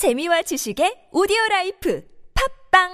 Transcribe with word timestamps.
재미와 0.00 0.40
지식의 0.48 1.12
오디오 1.12 1.36
라이프. 1.50 2.00
팟빵! 2.32 2.88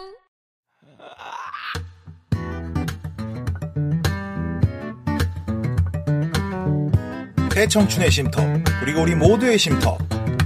대청춘의 7.50 8.10
쉼터 8.10 8.42
그리고 8.80 9.02
우리 9.02 9.14
모두의 9.14 9.56
쉼터. 9.56 9.96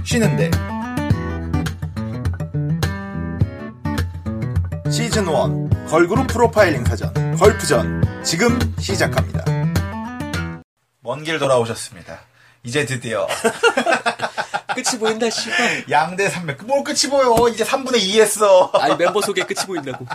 쉬는데. 0.05 0.51
시즌 4.91 5.23
1 5.25 5.87
걸그룹 5.87 6.27
프로파일링 6.27 6.85
사전 6.85 7.11
걸프전. 7.37 8.23
지금 8.23 8.59
시작합니다. 8.77 9.43
먼 10.99 11.23
길 11.23 11.39
돌아오셨습니다. 11.39 12.19
이제 12.63 12.85
드디어 12.85 13.27
끝이 14.81 14.99
보인다, 14.99 15.29
씨발. 15.29 15.85
양대 15.89 16.29
산맥 16.29 16.65
뭘 16.65 16.83
끝이 16.83 17.09
보여 17.09 17.47
이제 17.49 17.63
3분의 17.63 18.01
2 18.01 18.21
했어 18.21 18.71
아니, 18.73 18.95
멤버 18.95 19.21
소개 19.21 19.43
끝이 19.43 19.65
보인다고. 19.65 20.05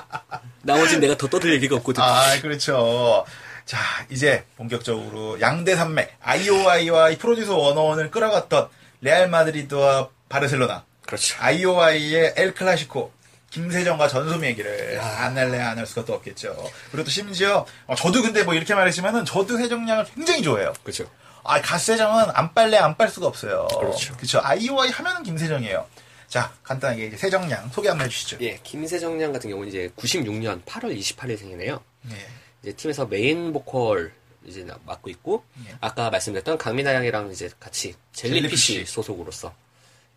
나머진 0.62 1.00
내가 1.00 1.16
더 1.16 1.28
떠들 1.28 1.52
얘기가 1.54 1.76
없거든. 1.76 2.02
아, 2.02 2.40
그렇죠. 2.40 3.24
자, 3.64 3.78
이제 4.10 4.44
본격적으로 4.56 5.40
양대 5.40 5.74
산맥, 5.74 6.16
IOI와 6.22 7.10
이 7.10 7.18
프로듀서 7.18 7.56
원어원을 7.56 8.10
끌어갔던 8.10 8.68
레알 9.00 9.28
마드리드와 9.28 10.08
바르셀로나, 10.28 10.84
그렇죠. 11.04 11.36
IOI의 11.40 12.34
엘 12.36 12.54
클라시코, 12.54 13.12
김세정과 13.50 14.08
전소미 14.08 14.48
얘기를 14.48 15.00
안 15.00 15.36
할래 15.36 15.58
안 15.60 15.78
할 15.78 15.86
수가 15.86 16.04
또 16.04 16.14
없겠죠. 16.14 16.54
그리고 16.90 17.04
또 17.04 17.10
심지어 17.10 17.64
어, 17.86 17.94
저도 17.94 18.22
근데 18.22 18.42
뭐 18.42 18.54
이렇게 18.54 18.74
말했지만은 18.74 19.24
저도 19.24 19.56
세정량을 19.56 20.06
굉장히 20.14 20.42
좋아해요. 20.42 20.72
그렇죠. 20.82 21.04
아, 21.48 21.60
갓세정은 21.60 22.26
안 22.34 22.52
빨래 22.54 22.76
안 22.76 22.96
빨 22.96 23.08
수가 23.08 23.26
없어요. 23.26 23.66
그렇죠. 23.78 24.14
그렇죠. 24.16 24.40
IOI 24.42 24.90
하면은 24.90 25.22
김세정이에요. 25.22 25.86
자, 26.28 26.52
간단하게 26.62 27.06
이제 27.06 27.16
세정량 27.16 27.70
소개 27.70 27.88
한번 27.88 28.06
해주시죠. 28.06 28.38
예, 28.40 28.58
김세정 28.62 29.20
양 29.22 29.32
같은 29.32 29.48
경우는 29.50 29.68
이제 29.68 29.90
96년 29.96 30.64
8월 30.64 30.98
28일 30.98 31.38
생이네요. 31.38 31.80
예. 32.10 32.16
이제 32.62 32.72
팀에서 32.72 33.06
메인 33.06 33.52
보컬 33.52 34.12
이제 34.44 34.64
나- 34.64 34.78
맡고 34.84 35.08
있고, 35.10 35.44
예. 35.68 35.74
아까 35.80 36.10
말씀드렸던 36.10 36.58
강민아 36.58 36.94
양이랑 36.94 37.30
이제 37.30 37.48
같이 37.60 37.94
젤리피쉬 38.12 38.72
젤리피쉬. 38.74 38.92
소속으로서 38.92 39.54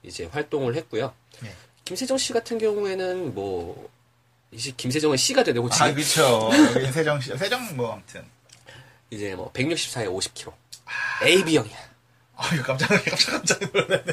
이제 0.03 0.25
활동을 0.31 0.75
했고요. 0.75 1.13
예. 1.45 1.53
김세정 1.85 2.17
씨 2.17 2.33
같은 2.33 2.57
경우에는 2.57 3.33
뭐, 3.35 3.89
이제 4.51 4.71
김세정은 4.75 5.15
씨가 5.17 5.43
되고 5.43 5.69
지금 5.69 5.85
아. 5.85 5.89
여기 5.89 6.03
세정 6.91 7.21
씨, 7.21 7.37
세정 7.37 7.75
뭐 7.75 7.93
아무튼. 7.93 8.23
이제 9.11 9.35
뭐 9.35 9.51
164에 9.53 10.05
50kg. 10.07 10.53
AB형이야. 11.23 11.77
아유 12.41 12.63
깜짝 12.63 12.87
깜짝 12.87 13.31
깜짝 13.31 13.59
놀랐네. 13.73 14.03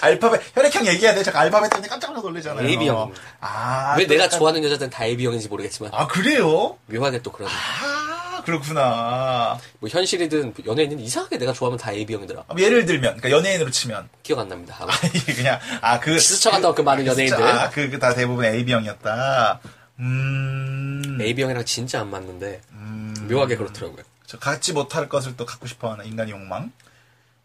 알파벳 0.00 0.40
혈액형 0.56 0.86
얘기해야 0.86 1.14
돼. 1.14 1.22
제가 1.22 1.40
알파벳 1.40 1.68
때문에 1.70 1.88
깜짝 1.88 2.14
놀라잖아요. 2.14 2.66
AB형입니다. 2.66 3.20
아, 3.40 3.94
왜또 3.98 4.08
내가 4.14 4.24
약간- 4.24 4.38
좋아하는 4.38 4.64
여자들은 4.64 4.88
다 4.90 5.04
AB형인지 5.04 5.48
모르겠지만, 5.48 5.90
아 5.94 6.06
그래요? 6.06 6.78
묘하게 6.86 7.20
또 7.22 7.30
그러네. 7.32 7.52
아 7.52 8.42
그렇구나. 8.46 9.58
뭐 9.80 9.90
현실이든 9.90 10.54
연예인은 10.64 11.00
이상하게 11.00 11.36
내가 11.36 11.52
좋아하면 11.52 11.78
다 11.78 11.92
AB형이더라. 11.92 12.44
아, 12.48 12.54
예를 12.56 12.86
들면, 12.86 13.18
그러니까 13.18 13.30
연예인으로 13.30 13.70
치면 13.70 14.08
기억 14.22 14.38
안 14.38 14.48
납니다. 14.48 14.76
아니 14.80 15.12
그냥 15.36 15.58
아 15.82 16.00
그 16.00 16.18
스쳐갔던 16.18 16.74
그 16.74 16.80
많은 16.80 17.06
연예인들. 17.06 17.42
아그 17.42 17.98
다 17.98 18.14
대부분 18.14 18.46
AB형이었다. 18.46 19.60
음. 19.98 21.18
AB형이랑 21.20 21.64
진짜 21.66 22.00
안 22.00 22.08
맞는데 22.10 22.60
음. 22.72 23.14
묘하게 23.30 23.56
그렇더라고요. 23.56 24.02
저 24.26 24.38
갖지 24.38 24.72
못할 24.72 25.08
것을 25.08 25.36
또 25.36 25.46
갖고 25.46 25.66
싶어하는 25.66 26.06
인간의 26.06 26.32
욕망. 26.32 26.72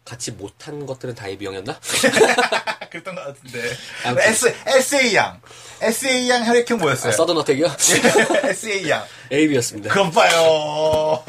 같이 0.04 0.32
못한 0.32 0.84
것들은 0.84 1.14
다 1.14 1.28
AB형이었나? 1.28 1.78
그랬던 2.90 3.14
것 3.14 3.24
같은데. 3.24 3.72
아무튼. 4.04 4.22
S 4.30 4.52
SA 4.66 5.14
양, 5.14 5.40
SA 5.80 6.28
양 6.28 6.44
혈액형 6.44 6.78
뭐였어요? 6.78 7.12
서든 7.12 7.36
어택이요? 7.38 7.68
SA 8.50 8.88
양. 8.90 9.04
AB였습니다. 9.30 9.94
그건 9.94 10.10
봐요. 10.10 11.22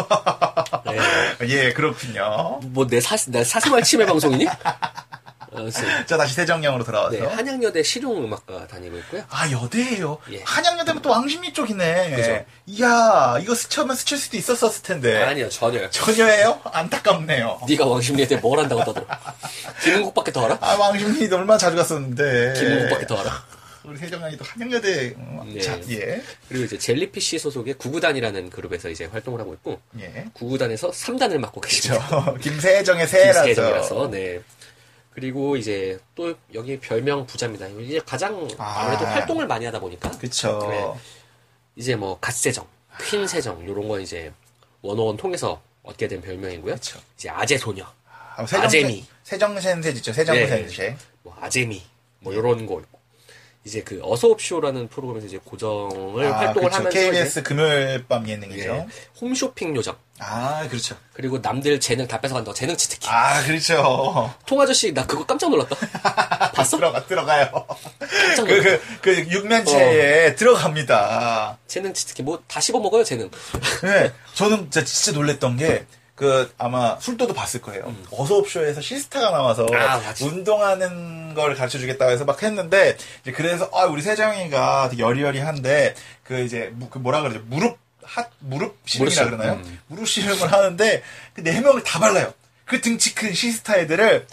네. 0.88 0.98
예, 1.50 1.74
그렇군요. 1.74 2.60
뭐 2.64 2.88
내 2.88 3.00
사, 3.00 3.16
내 3.28 3.44
사생활 3.44 3.84
침해 3.84 4.08
방송이니? 4.08 4.48
아무튼 5.58 6.06
자, 6.06 6.18
다시 6.18 6.34
세정량으로 6.36 6.84
돌아와서. 6.84 7.18
네, 7.18 7.22
한양여대 7.26 7.84
실용음악과 7.84 8.68
다니고 8.68 8.98
있고요. 9.00 9.24
아, 9.30 9.50
여대예요 9.52 10.18
예. 10.32 10.42
한양여대면 10.44 11.02
또 11.02 11.10
왕십리 11.12 11.54
쪽이네. 11.54 12.16
그죠. 12.16 12.46
이야, 12.68 13.38
이거 13.42 13.54
스쳐면 13.56 13.96
스칠 13.96 14.18
수도 14.18 14.38
있었었을 14.38 14.84
텐데. 14.84 15.24
아니요 15.24 15.50
전혀요. 15.50 15.90
전혀예요? 15.90 16.62
안타깝네요. 16.64 17.62
네가 17.68 17.86
왕십리에 17.86 18.38
뭘 18.42 18.60
한다고 18.60 18.84
떠들어. 18.84 19.06
김은국밖에 19.84 20.32
더 20.32 20.46
알아? 20.46 20.58
아, 20.62 20.76
왕십리도 20.76 21.36
얼마나 21.38 21.58
자주 21.58 21.76
갔었는데. 21.76 22.54
김은국밖에 22.58 23.08
더 23.08 23.18
알아. 23.18 23.46
우리 23.86 23.98
세정량이 23.98 24.38
또 24.38 24.46
한양여대. 24.46 25.14
어, 25.18 25.46
네. 25.46 25.60
자, 25.60 25.78
예. 25.90 26.22
그리고 26.48 26.64
이제 26.64 26.78
젤리피쉬 26.78 27.38
소속의 27.38 27.74
구구단이라는 27.74 28.50
그룹에서 28.50 28.90
이제 28.90 29.06
활동을 29.06 29.42
하고 29.42 29.54
있고 29.56 29.82
예. 30.00 30.26
구구단에서 30.34 30.92
3단을 30.92 31.38
맡고. 31.40 31.62
저, 31.84 32.36
김세정의 32.40 33.08
새라서. 33.08 33.44
김세정이라서 33.44 34.10
네. 34.12 34.40
그리고 35.14 35.56
이제 35.56 36.00
또 36.16 36.34
여기 36.54 36.80
별명 36.80 37.26
부자입니다. 37.26 37.68
이제 37.68 38.00
가장 38.06 38.48
아. 38.58 38.82
아무래도 38.82 39.06
활동을 39.06 39.48
많이 39.48 39.66
하다 39.66 39.80
보니까 39.80 40.10
그쵸. 40.12 40.68
네. 40.70 40.94
이제 41.76 41.96
뭐 41.96 42.18
갓세정, 42.20 42.66
퀸세정 43.02 43.68
요런 43.68 43.88
건 43.88 44.02
이제 44.02 44.32
원어원 44.82 45.18
통해서 45.18 45.62
얻게 45.84 46.08
된 46.08 46.22
별명이고요. 46.22 46.76
그쵸. 46.76 47.00
이제 47.16 47.30
아재 47.30 47.58
소녀, 47.58 47.86
아, 48.36 48.46
세정, 48.46 48.66
아재미. 48.66 49.06
세정센세 49.24 49.90
있죠. 49.92 50.12
네. 50.12 50.24
세정센세. 50.26 50.98
뭐 51.22 51.36
아재미 51.40 51.82
뭐 52.20 52.34
요런 52.34 52.66
거 52.66 52.80
있고 52.80 53.00
이제 53.66 53.82
그 53.82 54.02
어서옵쇼라는 54.04 54.90
프로그램에서 54.90 55.26
이제 55.28 55.40
고정을 55.44 56.26
아, 56.26 56.38
활동을 56.40 56.70
그쵸. 56.70 56.78
하면서 56.80 56.90
KBS 57.00 57.44
금요일 57.44 58.06
밤 58.08 58.28
예능이죠. 58.28 58.70
예, 58.70 58.88
홈쇼핑 59.22 59.74
요정 59.76 59.96
아, 60.20 60.68
그렇죠. 60.68 60.98
그리고 61.14 61.40
남들 61.40 61.80
재능 61.80 62.06
다 62.08 62.20
뺏어간다 62.20 62.54
재능 62.54 62.76
치트키 62.76 63.08
아, 63.10 63.42
그렇죠. 63.44 64.34
통아저씨 64.46 64.94
나 64.94 65.06
그거 65.06 65.26
깜짝 65.26 65.50
놀랐다 65.50 65.76
봤어? 66.54 66.76
들어가, 66.78 67.06
들어가요. 67.06 67.66
깜짝 68.00 68.44
그, 68.46 68.52
놀랐다 68.52 68.84
그, 69.02 69.16
그, 69.26 69.32
육면체에 69.32 70.36
들어갑니다. 70.36 71.58
재능 71.68 71.94
치트키 71.94 72.22
뭐 72.24 72.44
다 72.48 72.60
씹어 72.60 72.80
먹어요 72.80 73.04
재능 73.06 73.32
네. 73.82 74.12
저는 74.34 74.58
진짜, 74.72 74.84
진짜 74.84 75.18
놀랬던 75.18 75.56
게, 75.58 75.86
그, 76.24 76.54
아마, 76.58 76.98
술도도 77.02 77.34
봤을 77.34 77.62
거예요. 77.62 77.94
어서옵쇼에서 78.12 78.80
시스타가 78.80 79.32
나와서, 79.32 79.66
음. 79.66 79.76
아. 79.76 80.00
운동하는 80.22 81.34
걸 81.34 81.54
가르쳐 81.54 81.78
주겠다고 81.78 82.12
해서 82.12 82.24
막 82.24 82.42
했는데, 82.42 82.96
이제 83.22 83.34
그래서, 83.34 83.70
아, 83.74 83.84
우리 83.84 84.02
세정이가 84.02 84.88
되게 84.90 85.04
여리여리한데, 85.04 85.96
그 86.24 86.40
이제, 86.40 86.72
무- 86.76 86.88
그 86.90 86.98
뭐라 87.00 87.22
그러죠? 87.22 87.42
무릎, 87.48 87.78
핫, 88.04 88.30
무릎 88.40 88.78
씨름이라 88.86 89.26
그러나요? 89.26 89.60
씨름. 89.64 89.80
무릎 89.88 90.08
씨름을 90.08 90.50
하는데, 90.54 91.04
그 91.34 91.42
네 91.44 91.60
명을 91.60 91.84
다 91.84 92.00
발라요. 92.00 92.34
그 92.64 92.80
등치 92.80 93.14
큰 93.16 93.34
시스타 93.34 93.80
애들을, 93.80 94.26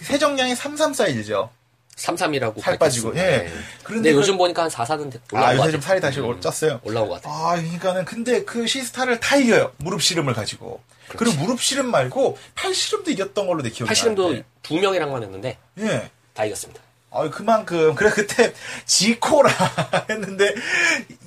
세정 0.00 0.33
양이 0.33 0.56
33 0.56 0.94
사이즈죠. 0.94 1.50
33이라고 1.98 2.60
살 2.60 2.78
빠지고, 2.78 3.16
예. 3.16 3.20
그런데 3.22 3.52
그런데 3.82 4.12
요즘 4.12 4.34
그- 4.34 4.38
보니까 4.38 4.62
한 4.62 4.70
4사는 4.70 5.12
아, 5.32 5.36
올라온 5.36 5.56
것 5.56 5.62
요새 5.62 5.72
좀 5.72 5.80
살이 5.80 6.00
다시 6.00 6.20
음, 6.20 6.40
쪘어요. 6.40 6.80
올라온 6.84 7.08
것 7.08 7.14
같아 7.20 7.28
아, 7.30 7.56
그러니까는 7.56 8.04
근데 8.04 8.44
그 8.44 8.66
시스타를 8.66 9.18
다 9.20 9.36
이겨요. 9.36 9.72
무릎 9.78 10.02
씨름을 10.02 10.32
가지고. 10.34 10.80
그리고 11.16 11.36
무릎 11.38 11.60
씨름 11.60 11.90
말고 11.90 12.36
팔 12.54 12.74
씨름도 12.74 13.10
이겼던 13.10 13.46
걸로 13.46 13.62
내 13.62 13.70
기억이 13.70 13.88
팔씨름도 13.88 14.22
나는데. 14.24 14.44
두 14.62 14.76
명이랑만 14.76 15.22
했는데 15.22 15.56
예. 15.78 16.10
다 16.34 16.44
이겼습니다 16.44 16.80
아, 17.10 17.28
그만큼 17.30 17.94
그래 17.94 18.10
그때 18.10 18.52
지코라 18.84 19.50
했는데 20.10 20.54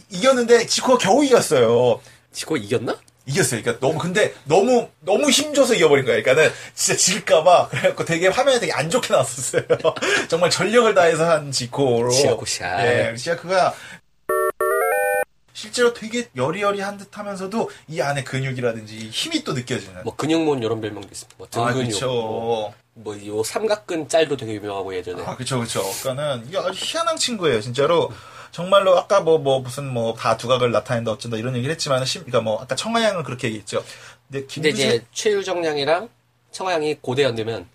이겼는데 0.10 0.68
지코가 0.68 1.00
겨우 1.00 1.26
이겼어요. 1.26 2.00
지코 2.32 2.56
이겼나? 2.58 2.98
이겼어요. 3.32 3.62
그러니까 3.62 3.86
너무 3.86 3.98
근데 4.00 4.34
너무 4.44 4.90
너무 5.00 5.30
힘줘서 5.30 5.74
이겨버린 5.74 6.06
거야. 6.06 6.22
그러니까는 6.22 6.52
진짜 6.76 6.98
질까봐 6.98 7.70
그래갖고 7.70 8.06
되게 8.06 8.28
화면에 8.28 8.60
되게 8.60 8.72
안 8.74 8.90
좋게 8.90 9.14
나왔었어요. 9.14 9.64
정말 10.30 10.50
전력을 10.50 10.94
다해서 10.94 11.30
한 11.30 11.52
지코로. 11.52 12.12
지아코샤. 12.12 12.86
예, 12.86 13.16
지아코가 13.16 13.74
실제로 15.54 15.94
되게 15.94 16.28
여리여리한 16.36 16.98
듯하면서도 16.98 17.70
이 17.90 18.02
안에 18.02 18.24
근육이라든지 18.24 19.10
힘이 19.12 19.44
또 19.44 19.54
느껴지는. 19.54 20.04
뭐 20.04 20.16
근육몬 20.16 20.60
이런 20.64 20.82
별명도 20.82 21.10
있습니다 21.12 21.36
뭐 21.38 21.48
아, 21.48 21.50
등근육 21.72 21.88
그렇죠. 22.00 22.74
뭐요 22.94 23.44
삼각근 23.44 24.10
짤도 24.10 24.38
되게 24.38 24.54
유명하고 24.54 24.96
예전에 24.96 25.24
아, 25.24 25.36
그쵸, 25.36 25.60
그쵸. 25.60 25.82
그러니까는, 26.02 26.48
이게 26.48 26.58
아주 26.58 26.72
희한한 26.74 27.16
친구예요, 27.18 27.62
진짜로. 27.62 28.12
정말로, 28.52 28.98
아까 28.98 29.22
뭐, 29.22 29.38
뭐, 29.38 29.60
무슨 29.62 29.92
뭐, 29.92 30.14
다 30.14 30.36
두각을 30.38 30.72
나타낸다, 30.72 31.12
어쩐다, 31.12 31.38
이런 31.38 31.56
얘기를 31.56 31.74
했지만, 31.74 32.04
심, 32.06 32.22
그니까 32.22 32.42
뭐, 32.42 32.62
아까 32.62 32.76
청아양은 32.76 33.24
그렇게 33.24 33.48
얘기했죠. 33.48 33.84
근데 34.30 34.46
김두재. 34.46 34.84
이제 34.88 35.06
최유정 35.14 35.66
양이랑 35.66 36.10
청아양이 36.52 36.96
고대 37.02 37.24
연대면 37.24 37.68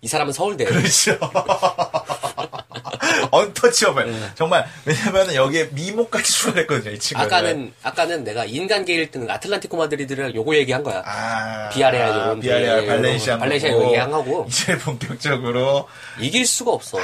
이 0.00 0.08
사람은 0.08 0.32
서울대 0.32 0.64
그렇죠. 0.64 1.16
언터치어블. 3.30 4.32
정말, 4.34 4.66
왜냐면은 4.84 5.34
여기에 5.34 5.70
미모까지 5.72 6.32
추가했거든요, 6.32 6.92
이 6.92 6.98
친구는. 6.98 7.26
아까는 7.26 7.72
아까는 7.82 8.24
내가 8.24 8.44
인간계 8.44 9.06
1등 9.06 9.28
아틀란티코 9.30 9.76
마드리드를 9.76 10.34
요거 10.34 10.56
얘기한 10.56 10.82
거야. 10.82 11.02
아. 11.06 11.68
비아레알 11.70 12.08
요런 12.10 12.40
비아레알, 12.40 12.80
데, 12.80 12.86
발렌시아. 12.86 13.38
발렌시아 13.38 13.70
얘기한 13.70 14.10
거고. 14.10 14.46
이제 14.48 14.76
본격적으로. 14.78 15.88
이길 16.20 16.46
수가 16.46 16.72
없어. 16.72 16.98
아, 16.98 17.02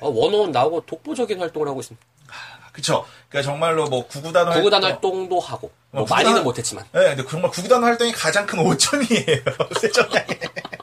어, 0.00 0.08
원어원 0.08 0.50
나오고 0.50 0.86
독보적인 0.86 1.38
활동을 1.38 1.68
하고 1.68 1.80
있습니다. 1.80 2.04
그쵸. 2.78 3.04
그러니까 3.28 3.50
정말로 3.50 3.86
뭐 3.88 4.06
구구단 4.06 4.52
구구단 4.52 4.84
활동. 4.84 5.10
활동도 5.10 5.40
하고 5.40 5.66
어, 5.66 5.72
뭐 5.98 6.04
구구단- 6.04 6.10
많이는 6.10 6.44
못했지만 6.44 6.84
네, 6.92 7.16
근데 7.16 7.28
정말 7.28 7.50
구구단 7.50 7.82
활동이 7.82 8.12
가장 8.12 8.46
큰 8.46 8.60
오점이에요. 8.60 9.42
세정량에. 9.80 10.26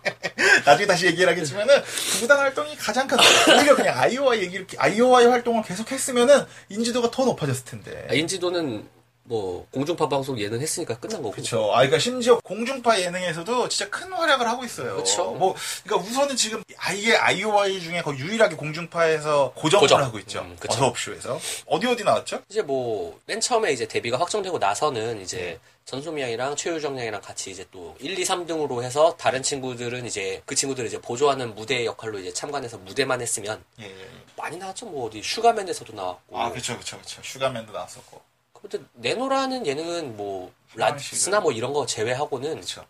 나중에 0.66 0.86
다시 0.88 1.06
얘기를 1.06 1.30
하겠지만은 1.32 1.74
구구단 2.14 2.38
활동이 2.38 2.76
가장 2.76 3.08
큰 3.08 3.18
오히려 3.58 3.76
그냥 3.78 3.98
아이오와 3.98 4.38
얘기를 4.40 4.68
아이오와의 4.78 5.28
활동을 5.28 5.64
계속 5.64 5.90
했으면은 5.90 6.44
인지도가 6.68 7.12
더 7.12 7.24
높아졌을 7.24 7.64
텐데. 7.64 8.08
아, 8.10 8.14
인지도는 8.14 8.86
뭐 9.28 9.68
공중파 9.72 10.08
방송 10.08 10.40
예능 10.40 10.62
했으니까 10.62 11.00
끝난 11.00 11.18
거고. 11.22 11.32
그렇죠. 11.32 11.72
아, 11.74 11.78
그러니까 11.78 11.98
심지어 11.98 12.40
공중파 12.42 13.00
예능에서도 13.02 13.70
진짜 13.70 13.90
큰 13.90 14.14
활약을 14.14 14.48
하고 14.48 14.64
있어요. 14.64 14.98
그쵸. 14.98 15.32
뭐, 15.32 15.56
그러니까 15.84 16.08
우선은 16.10 16.36
지금 16.36 16.64
아예 16.78 17.16
아이오아이 17.16 17.82
중에 17.82 18.02
거의 18.04 18.20
유일하게 18.20 18.56
공중파에서 18.56 19.54
고정을 19.56 19.82
고정. 19.82 20.04
하고 20.04 20.20
있죠. 20.20 20.42
음, 20.42 20.56
그쵸. 20.60 20.74
어서옵쇼에서 20.74 21.40
어디 21.66 21.88
어디 21.88 22.04
나왔죠? 22.04 22.42
이제 22.50 22.62
뭐 22.62 23.20
맨 23.26 23.42
처음에 23.42 23.74
이제 23.74 23.88
데뷔가 23.88 24.20
확정되고 24.20 24.60
나서는 24.60 25.22
이제 25.22 25.38
네. 25.38 25.60
전소미 25.86 26.22
양이랑 26.22 26.56
최유정 26.56 26.98
양이랑 27.00 27.22
같이 27.22 27.50
이제 27.52 27.66
또 27.72 27.96
1, 28.00 28.18
2, 28.18 28.24
3등으로 28.24 28.84
해서 28.84 29.16
다른 29.18 29.42
친구들은 29.42 30.06
이제 30.06 30.42
그 30.46 30.54
친구들 30.56 30.86
이제 30.86 31.00
보조하는 31.02 31.56
무대 31.56 31.86
역할로 31.86 32.20
이제 32.20 32.32
참관해서 32.32 32.78
무대만 32.80 33.22
했으면 33.22 33.64
예, 33.80 33.86
예. 33.86 33.90
예. 33.90 34.08
많이 34.38 34.58
나왔죠. 34.58 34.86
뭐 34.86 35.08
어디 35.08 35.22
슈가맨에서도 35.24 35.94
나왔고. 35.94 36.40
아, 36.40 36.50
그렇죠, 36.52 36.74
그렇죠, 36.74 36.98
그렇죠. 36.98 37.22
슈가맨도 37.24 37.72
나왔었고. 37.72 38.22
근데 38.70 38.86
네노라는 38.94 39.66
예능은 39.66 40.18
뭐 40.18 40.52
라스나 40.76 41.40
뭐 41.40 41.52
이런 41.52 41.74
거 41.74 41.86
제외하고는 41.86 42.56
그렇죠. 42.56 42.86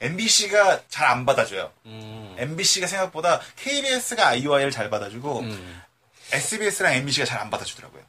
MBC가 0.00 0.82
잘 0.88 1.06
안 1.08 1.24
받아줘요. 1.24 1.72
음, 1.86 2.34
MBC가 2.38 2.86
생각보다 2.86 3.40
KBS가 3.56 4.28
아이오아이를 4.28 4.70
잘 4.70 4.90
받아주고 4.90 5.40
음, 5.40 5.82
SBS랑 6.32 6.94
MBC가 6.94 7.24
잘 7.26 7.40
안 7.40 7.50
받아주더라고요. 7.50 8.02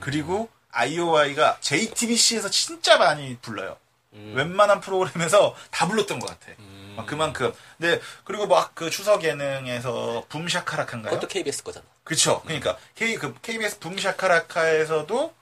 그리고 0.00 0.48
IOI가 0.72 1.58
JTBC에서 1.60 2.50
진짜 2.50 2.98
많이 2.98 3.36
불러요. 3.38 3.76
음. 4.12 4.34
웬만한 4.36 4.80
프로그램에서 4.80 5.54
다 5.70 5.86
불렀던 5.88 6.18
것 6.18 6.26
같아. 6.26 6.52
막 6.96 7.06
그만큼. 7.06 7.52
근데 7.78 8.00
그리고 8.24 8.46
막 8.46 8.74
그 8.74 8.90
추석 8.90 9.24
예능에서 9.24 10.24
붐샤카라카인가요? 10.28 11.10
그것도 11.14 11.28
KBS 11.28 11.62
거잖아. 11.62 11.86
그쵸. 12.04 12.42
그러니까 12.44 12.76
K 12.96 13.14
그 13.16 13.34
KBS 13.40 13.78
붐샤카라카에서도 13.78 15.32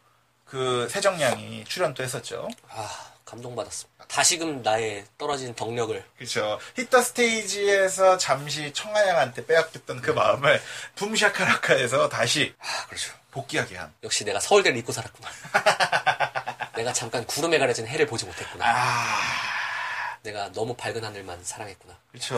그 0.52 0.86
세정량이 0.90 1.64
출연도 1.64 2.02
했었죠. 2.02 2.46
아 2.68 3.10
감동받았습니다. 3.24 4.04
다시금 4.06 4.60
나의 4.60 5.06
떨어진 5.16 5.54
덕력을 5.54 6.04
그렇죠. 6.18 6.58
히터 6.76 7.00
스테이지에서 7.00 8.18
잠시 8.18 8.70
청아양한테 8.74 9.46
빼앗겼던 9.46 10.02
그 10.02 10.10
마음을 10.10 10.60
붐샤카라카에서 10.96 12.10
다시 12.10 12.54
아 12.58 12.86
그렇죠. 12.86 13.14
복귀하게 13.30 13.78
한. 13.78 13.94
역시 14.02 14.26
내가 14.26 14.40
서울대를 14.40 14.76
잊고 14.76 14.92
살았구나. 14.92 15.30
내가 16.76 16.92
잠깐 16.92 17.24
구름에 17.24 17.58
가려진 17.58 17.86
해를 17.86 18.04
보지 18.04 18.26
못했구나. 18.26 18.66
아, 18.68 20.18
내가 20.22 20.52
너무 20.52 20.74
밝은 20.74 21.02
하늘만 21.02 21.42
사랑했구나. 21.42 21.96
그렇죠. 22.10 22.34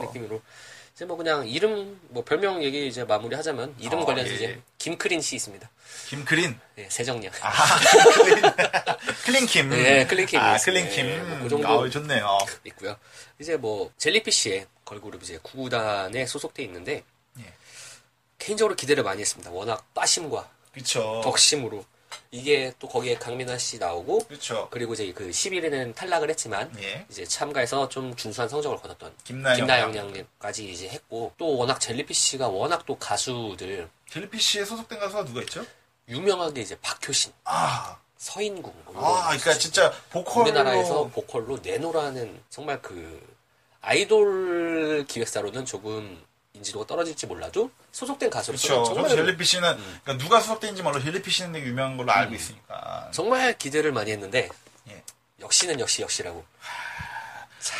그런 0.00 0.06
느낌으로 0.06 0.42
이제 0.94 1.04
뭐 1.04 1.16
그냥 1.16 1.46
이름 1.48 2.00
뭐 2.08 2.22
별명 2.24 2.62
얘기 2.62 2.86
이제 2.86 3.02
마무리하자면 3.02 3.74
이름 3.80 4.00
어, 4.00 4.04
관련해서 4.04 4.30
예, 4.32 4.36
이제 4.36 4.44
예. 4.50 4.62
김크린 4.78 5.20
씨 5.20 5.34
있습니다. 5.34 5.68
김크린. 6.06 6.56
네, 6.76 6.88
세정 6.88 7.14
양. 7.14 7.32
아, 7.40 7.52
clean. 8.22 8.42
Clean 9.24 9.50
Kim. 9.50 9.70
네, 9.70 10.06
Clean 10.06 10.24
Kim. 10.24 10.38
아. 10.38 10.56
Clean 10.56 10.84
Kim. 10.84 11.06
네, 11.06 11.18
뭐 11.18 11.35
그 11.35 11.48
정도. 11.48 11.68
아, 11.68 11.88
좋네요. 11.90 12.38
있고요. 12.66 12.96
이제 13.40 13.56
뭐 13.56 13.90
젤리피쉬의 13.98 14.66
걸그룹 14.84 15.20
이제 15.24 15.40
구구단에 15.42 16.26
소속돼 16.26 16.62
있는데 16.62 17.02
예. 17.40 17.52
개인적으로 18.38 18.76
기대를 18.76 19.02
많이 19.02 19.20
했습니다. 19.20 19.50
워낙 19.50 19.92
빠심과 19.94 20.48
그쵸. 20.72 21.20
덕심으로 21.24 21.84
이게 22.30 22.72
또 22.78 22.88
거기에 22.88 23.16
강민아 23.16 23.58
씨 23.58 23.78
나오고 23.78 24.18
그쵸. 24.28 24.68
그리고 24.70 24.94
이제 24.94 25.12
그 25.12 25.30
11회는 25.30 25.94
탈락을 25.94 26.30
했지만 26.30 26.72
예. 26.82 27.06
이제 27.10 27.24
참가해서 27.24 27.88
좀 27.88 28.14
준수한 28.16 28.48
성적을 28.48 28.78
거뒀던 28.78 29.12
김나영. 29.24 29.56
김나영 29.56 29.96
양까지 29.96 30.70
이제 30.70 30.88
했고 30.88 31.32
또 31.36 31.56
워낙 31.56 31.78
젤리피쉬가 31.80 32.48
워낙 32.48 32.84
또 32.86 32.96
가수들 32.98 33.88
젤리피쉬에 34.10 34.64
소속된 34.64 34.98
가수가 34.98 35.24
누가 35.24 35.40
있죠? 35.42 35.64
유명하게 36.08 36.60
이제 36.60 36.76
박효신, 36.82 37.32
아, 37.44 37.96
서인궁 38.18 38.72
아, 38.94 39.26
그러니까. 39.28 39.54
진짜 39.54 39.92
보컬로. 40.10 40.42
우리나라에서 40.44 41.08
보컬로 41.08 41.58
네노라는 41.62 42.42
정말 42.50 42.80
그 42.82 43.26
아이돌 43.80 45.04
기획사로는 45.08 45.64
조금 45.64 46.22
인지도가 46.54 46.86
떨어질지 46.86 47.26
몰라도 47.26 47.70
소속된 47.92 48.30
가수로서 48.30 48.68
그렇죠. 48.68 48.94
정말 48.94 49.10
젤리피쉬는 49.10 49.70
음. 49.78 50.00
그러니까 50.04 50.24
누가 50.24 50.40
소속된지 50.40 50.82
몰라 50.82 51.00
젤리피쉬는 51.00 51.52
되게 51.52 51.66
유명한 51.66 51.96
걸로 51.96 52.12
알고 52.12 52.34
있으니까. 52.34 53.10
정말 53.12 53.58
기대를 53.58 53.92
많이 53.92 54.12
했는데 54.12 54.48
예. 54.88 55.02
역시는 55.40 55.80
역시 55.80 56.02
역시라고. 56.02 56.44
자 57.60 57.76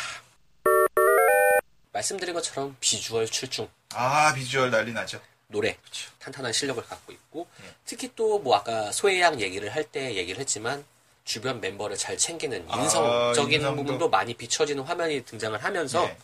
말씀드린 1.93 2.33
것처럼 2.33 2.75
비주얼 2.81 3.27
출중 3.27 3.69
아 3.93 4.33
비주얼 4.33 4.69
난리 4.71 4.91
나죠. 4.91 5.21
노래 5.47 5.77
그쵸. 5.83 6.11
탄탄한 6.19 6.51
실력을 6.53 6.83
갖고 6.85 7.13
있고 7.13 7.47
예. 7.63 7.73
특히 7.85 8.11
또 8.15 8.39
뭐 8.39 8.55
아까 8.57 8.91
소혜양 8.91 9.39
얘기를 9.39 9.73
할 9.73 9.85
때 9.85 10.15
얘기를 10.15 10.39
했지만 10.41 10.83
주변 11.23 11.61
멤버를 11.61 11.95
잘 11.97 12.17
챙기는 12.17 12.65
아, 12.69 12.81
인성적인 12.81 13.53
인성도. 13.61 13.75
부분도 13.83 14.09
많이 14.09 14.33
비춰지는 14.33 14.83
화면이 14.83 15.23
등장을 15.23 15.63
하면서 15.63 16.03
예. 16.03 16.17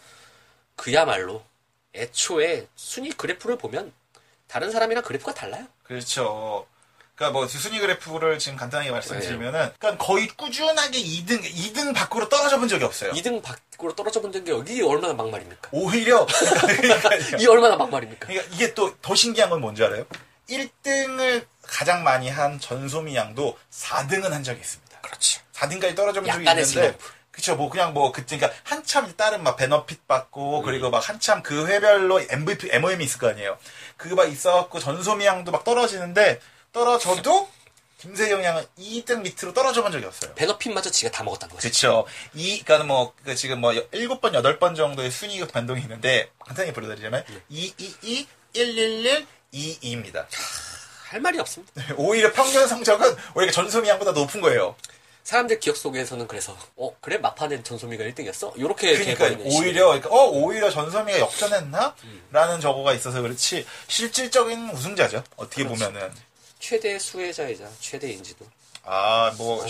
그야말로 0.76 1.44
애초에 1.94 2.68
순위 2.76 3.10
그래프를 3.12 3.58
보면 3.58 3.92
다른 4.48 4.72
사람이랑 4.72 5.04
그래프가 5.04 5.34
달라요. 5.34 5.66
그렇죠. 5.84 6.66
그러니까 7.16 7.38
뭐 7.38 7.48
순위 7.48 7.80
그래프를 7.80 8.40
지금 8.40 8.58
간단하게 8.58 8.92
말씀드리면은 8.92 9.72
그러니까 9.78 10.04
거의 10.04 10.28
꾸준하게 10.28 10.98
2등 11.00 11.44
2등 11.44 11.94
밖으로 11.94 12.30
떨어져 12.30 12.58
본 12.60 12.68
적이 12.68 12.86
없어요. 12.86 13.12
2등 13.12 13.42
밖으로 13.44 13.96
떨어져 13.96 14.22
본게 14.22 14.44
여기 14.52 14.82
얼마나 14.82 15.14
막말입니까? 15.14 15.70
오히려 15.72 16.26
이 17.40 17.46
얼마나 17.48 17.76
막말입니까? 17.76 18.28
그러니까 18.28 18.56
이게 18.56 18.74
또 18.74 18.96
더 19.02 19.14
신기한 19.16 19.50
건 19.50 19.62
뭔지 19.62 19.84
알아요? 19.84 20.06
1등을 20.50 21.46
가장 21.62 22.04
많이 22.04 22.30
한 22.30 22.60
전소미 22.60 23.16
양도 23.16 23.58
4등은 23.72 24.30
한 24.30 24.44
적이 24.44 24.62
있습니다. 24.62 25.00
그렇지. 25.02 25.40
4등까지 25.54 25.96
떨어져 25.96 26.22
본 26.22 26.30
적이 26.32 26.40
있는데 26.40 26.64
슬럼프. 26.64 26.98
그쵸 27.42 27.56
뭐 27.56 27.72
그냥 27.72 27.96
뭐 27.96 28.12
그때 28.12 28.38
그러니까 28.38 28.60
한참 28.64 29.12
다른 29.18 29.42
막 29.42 29.56
베너핏 29.56 29.98
음. 29.98 30.04
받고 30.08 30.62
그리고 30.62 30.92
막 30.92 31.10
한참 31.10 31.42
그 31.42 31.66
회별로 31.66 32.22
MVP 32.22 32.70
MOM이 32.72 33.04
있을 33.04 33.20
거 33.20 33.30
아니에요. 33.30 33.58
그거 33.98 34.16
막 34.16 34.32
있어갖고 34.32 34.80
전소미 34.80 35.26
양도 35.26 35.52
막 35.52 35.64
떨어지는데 35.64 36.40
떨어져도 36.72 37.50
김세영 37.98 38.44
양은 38.44 38.64
2등 38.78 39.22
밑으로 39.22 39.54
떨어져 39.54 39.82
본 39.82 39.92
적이 39.92 40.06
없어요. 40.06 40.34
베너핏마저 40.36 40.92
지가 40.92 41.10
다 41.10 41.24
먹었다는 41.24 41.56
거지. 41.56 41.68
그렇죠. 41.68 42.06
이 42.36 42.62
그러니까 42.64 42.86
뭐 42.88 43.14
그 43.26 43.34
지금 43.34 43.60
뭐 43.60 43.74
일곱 43.92 44.22
번 44.22 44.36
여덟 44.36 44.60
번 44.60 44.76
정도의 44.76 45.10
순위가 45.10 45.48
변동이 45.48 45.82
있는데 45.82 46.30
간단히 46.46 46.72
보여드리자면 46.74 47.24
네. 47.28 47.42
2 47.50 47.74
2 47.76 47.96
2 48.04 48.28
1 48.54 48.78
1 48.78 49.06
1 49.08 49.28
2 49.52 49.80
2입니다. 49.82 50.28
할 51.10 51.20
말이 51.20 51.40
없습니다. 51.40 51.74
오히려 51.98 52.32
평균 52.32 52.68
성적은 52.68 53.16
오히려 53.34 53.52
전소미 53.52 53.90
양보다 53.90 54.12
높은 54.12 54.42
거예요. 54.42 54.76
사람들 55.24 55.60
기억 55.60 55.78
속에서는 55.78 56.28
그래서 56.28 56.58
어 56.76 56.96
그래 57.00 57.18
막판엔 57.18 57.64
전소미가 57.64 58.04
1등이었어? 58.06 58.54
이렇게 58.58 58.98
그러니까 58.98 59.44
오히려 59.46 59.88
그러니까 59.88 60.10
어 60.10 60.30
오히려 60.30 60.70
전소미가 60.70 61.20
역전했나? 61.20 61.96
음. 62.04 62.24
라는 62.32 62.60
저거가 62.60 62.94
있어서 62.94 63.22
그렇지 63.22 63.66
실질적인 63.88 64.70
우승자죠. 64.72 65.24
어떻게 65.36 65.64
그렇죠. 65.64 65.86
보면은 65.86 66.12
최대 66.60 66.98
수혜자이자 66.98 67.68
최대 67.80 68.10
인지도 68.10 68.46
아뭐. 68.84 69.66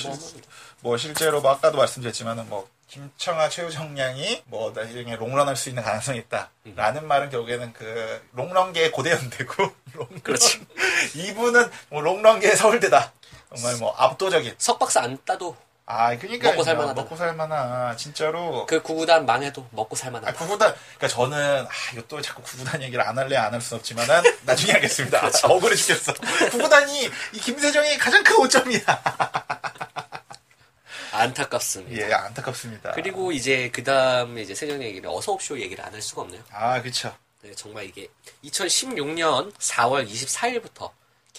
뭐 0.82 0.98
실제로 0.98 1.42
뭐 1.42 1.52
아까도 1.52 1.78
말씀드렸지만은 1.78 2.50
뭐 2.50 2.68
김청아 2.88 3.48
최우정 3.50 3.98
양이 4.00 4.42
뭐 4.46 4.74
나중에 4.76 5.16
롱런할 5.16 5.56
수 5.56 5.70
있는 5.70 5.82
가능성이 5.84 6.24
있다라는 6.66 7.08
말은 7.08 7.30
결국에는 7.30 7.72
그 7.72 8.22
롱런계의 8.34 8.92
고대연대고 8.92 9.72
롱런 9.94 10.22
그렇지. 10.22 10.66
이분은 11.16 11.70
뭐 11.90 12.02
롱런계의 12.02 12.58
서울대다 12.58 13.14
정말 13.56 13.76
뭐 13.78 13.94
압도적인 13.98 14.56
석박사 14.58 15.02
안 15.02 15.18
따도 15.26 15.56
아 15.86 16.16
그러니까 16.18 16.52
먹고 16.52 16.64
살만하다. 16.64 17.02
먹고 17.02 17.16
살만한 17.18 17.98
진짜로 17.98 18.66
그 18.66 18.82
구구단 18.82 19.26
망해도 19.26 19.68
먹고 19.72 19.96
아, 19.96 20.00
살만하다. 20.00 20.38
구구단, 20.38 20.74
그러니까 20.98 21.08
저는, 21.10 21.66
아, 21.66 21.70
이거 21.92 22.02
또 22.08 22.22
자꾸 22.22 22.42
구구단 22.44 22.82
얘기를 22.84 23.06
안 23.06 23.18
할래, 23.18 23.36
안 23.36 23.52
할 23.54 23.60
수는 23.60 23.80
없지만은, 23.80 24.22
나중에 24.46 24.72
하겠습니다. 24.74 25.20
그렇죠. 25.20 25.48
아, 25.48 25.52
억울해 25.52 25.76
죽겠어. 25.76 26.14
구구단이, 26.52 27.10
이 27.34 27.40
김세정의 27.40 27.98
가장 27.98 28.24
큰 28.24 28.38
오점이야. 28.38 28.80
안타깝습니다. 31.12 32.08
예, 32.10 32.14
안타깝습니다. 32.14 32.92
그리고 32.92 33.34
이제 33.34 33.70
그 33.74 33.84
다음에 33.84 34.44
이제 34.44 34.56
세정 34.56 34.82
얘기를 34.82 35.10
어서옵쇼 35.10 35.60
얘기를 35.60 35.84
안 35.84 35.94
할 35.94 36.02
수가 36.02 36.22
없네요. 36.22 36.42
아, 36.52 36.82
그쵸. 36.82 37.14
네, 37.42 37.54
정말 37.54 37.84
이게 37.86 38.08
2016년 38.46 39.54
4월 39.58 40.08
24일부터 40.10 40.90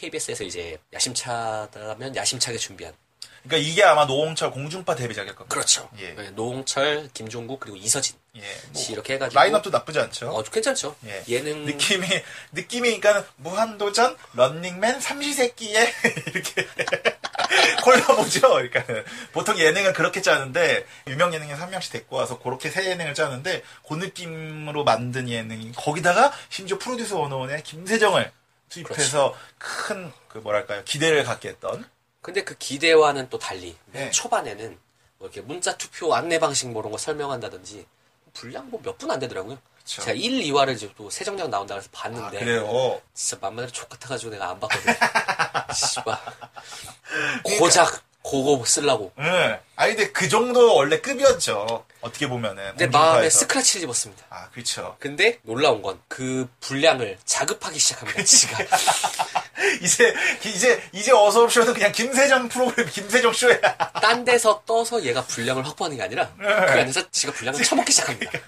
KBS에서 0.02 0.42
이제 0.44 0.78
야심차다면 0.92 2.16
야심차게 2.16 2.58
준비한 2.58 2.92
그러니까 3.44 3.68
이게 3.68 3.82
아마 3.82 4.04
노홍철 4.04 4.52
공중파 4.52 4.94
데뷔작일 4.94 5.34
겁니다. 5.34 5.52
그렇죠. 5.52 5.90
예. 5.98 6.10
네, 6.14 6.30
노홍철, 6.30 7.10
김종국 7.12 7.58
그리고 7.58 7.76
이서진 7.76 8.14
예. 8.36 8.40
뭐 8.40 8.80
씨 8.80 8.92
이렇게 8.92 9.14
해가지고 9.14 9.38
라인업도 9.38 9.70
나쁘지 9.70 9.98
않죠. 9.98 10.28
어, 10.30 10.42
괜찮죠. 10.44 10.94
예. 11.06 11.24
예능 11.28 11.64
느낌이 11.66 12.06
느낌이 12.52 13.00
그러니까 13.00 13.26
무한도전 13.36 14.16
런닝맨 14.34 15.00
삼시세끼에 15.00 15.92
이렇게 16.32 16.68
콜라보죠. 17.82 18.40
그러니까 18.48 18.84
보통 19.32 19.58
예능은 19.58 19.92
그렇게 19.92 20.22
짜는데 20.22 20.86
유명 21.08 21.34
예능에 21.34 21.52
한 21.52 21.70
명씩 21.70 21.92
데리고 21.92 22.16
와서 22.16 22.38
그렇게 22.38 22.70
새 22.70 22.88
예능을 22.90 23.14
짜는데 23.14 23.64
그 23.88 23.94
느낌으로 23.94 24.84
만든 24.84 25.28
예능이 25.28 25.72
거기다가 25.72 26.32
심지어 26.48 26.78
프로듀서 26.78 27.18
원어원의 27.18 27.64
김세정을 27.64 28.30
투입해서 28.72 29.34
큰 29.58 30.12
그 30.28 30.38
뭐랄까요 30.38 30.82
기대를 30.84 31.24
갖게 31.24 31.50
했던 31.50 31.84
근데 32.22 32.42
그 32.44 32.56
기대와는 32.56 33.28
또 33.28 33.38
달리 33.38 33.76
맨 33.86 34.04
네. 34.06 34.10
초반에는 34.10 34.78
뭐 35.18 35.28
이렇게 35.28 35.40
문자 35.42 35.76
투표 35.76 36.14
안내 36.14 36.38
방식 36.38 36.68
뭐 36.70 36.80
이런 36.82 36.90
거 36.92 36.98
설명한다든지 36.98 37.86
분량 38.32 38.70
뭐 38.70 38.80
몇 38.82 38.96
분 38.98 39.10
안 39.10 39.18
되더라고요. 39.20 39.58
그쵸. 39.78 40.00
제가 40.02 40.12
1, 40.16 40.40
2화를 40.44 40.74
이제 40.74 40.90
또 40.96 41.10
세정량 41.10 41.50
나온다 41.50 41.74
그래서 41.74 41.88
아, 41.92 42.02
봤는데 42.02 42.38
그래요. 42.38 43.00
진짜 43.12 43.36
만만히 43.42 43.70
족 43.72 43.88
같아가지고 43.90 44.30
내가 44.32 44.50
안 44.50 44.60
봤거든. 44.60 44.94
씨발. 45.74 46.18
고작 47.58 48.02
그거 48.22 48.62
쓰려고. 48.64 49.12
응. 49.18 49.58
아니 49.76 49.94
근데 49.96 50.12
그 50.12 50.28
정도 50.28 50.74
원래 50.76 51.00
급이었죠. 51.00 51.84
어떻게 52.02 52.28
보면은 52.28 52.56
내 52.76 52.86
공중파에서. 52.86 52.98
마음에 53.12 53.30
스크래치를 53.30 53.80
집었습니다. 53.82 54.24
아 54.30 54.48
그렇죠. 54.50 54.96
근데 55.00 55.38
놀라운 55.42 55.82
건 55.82 56.00
그 56.08 56.48
분량을 56.60 57.18
자급하기 57.24 57.78
시작합니다. 57.78 58.22
지가. 58.22 58.58
이제 59.80 60.14
이제 60.44 60.82
이제 60.92 61.12
어서 61.12 61.42
옵쇼는 61.44 61.72
그냥 61.74 61.90
김세정 61.92 62.48
프로그램 62.48 62.86
김세정 62.88 63.32
쇼야. 63.32 63.58
딴 64.00 64.24
데서 64.24 64.62
떠서 64.66 65.02
얘가 65.04 65.22
분량을 65.24 65.64
확보하는 65.66 65.96
게 65.96 66.02
아니라 66.02 66.30
그 66.36 66.44
안에서 66.46 67.08
지가 67.10 67.32
분량을 67.32 67.62
쳐먹기 67.62 67.92
시작합니다. 67.92 68.38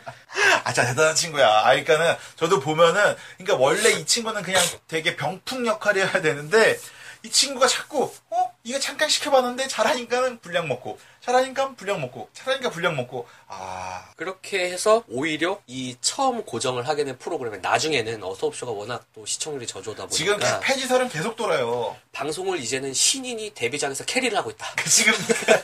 아, 0.65 0.73
진짜 0.73 0.89
대단한 0.89 1.15
친구야. 1.15 1.49
아, 1.49 1.65
그러니까는 1.71 2.17
저도 2.37 2.61
보면은 2.61 3.17
그러니까 3.39 3.57
원래 3.57 3.91
이 3.91 4.05
친구는 4.05 4.43
그냥 4.43 4.63
되게 4.89 5.17
병풍 5.17 5.67
역할이어야 5.67 6.21
되는데 6.21 6.79
이 7.25 7.31
친구가 7.31 7.67
자꾸 7.67 8.13
어 8.29 8.53
이거 8.65 8.79
잠깐 8.79 9.09
시켜봤는데 9.09 9.67
잘하니까는 9.67 10.41
분량 10.41 10.69
먹고 10.69 10.99
잘하니까 11.23 11.75
분량 11.75 12.03
먹고 12.03 12.29
잘하니까 12.35 12.69
분량 12.69 12.97
먹고 12.97 13.27
아 13.49 14.11
그렇게 14.17 14.71
해서 14.71 15.03
오히려 15.09 15.59
이 15.67 15.97
처음 16.03 16.45
고정을 16.45 16.87
하게 16.87 17.05
된 17.05 17.17
프로그램에 17.17 17.59
나중에는 17.59 18.23
어서옵쇼가 18.23 18.73
워낙 18.73 19.07
또 19.15 19.25
시청률이 19.25 19.67
저조하다 19.67 20.09
지금 20.09 20.35
보니까 20.35 20.61
폐지설은 20.61 21.09
계속 21.09 21.35
돌아요. 21.35 21.97
방송을 22.13 22.61
이제는 22.61 22.93
신인이 22.93 23.55
데뷔작에서 23.55 24.05
캐리를 24.05 24.37
하고 24.37 24.51
있다. 24.51 24.71
그 24.77 24.91
지금 24.91 25.15